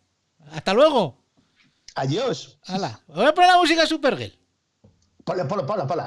Hasta 0.51 0.75
luego. 0.75 1.19
Adiós. 1.95 2.59
Hala. 2.67 3.01
Voy 3.09 3.27
a 3.27 3.35
poner 3.35 3.51
la 3.51 3.59
música 3.59 3.87
Supergirl. 3.87 4.37
Ponle, 5.25 5.45
ponle, 5.45 5.65
ponle, 5.65 5.85
ponle. 5.87 6.05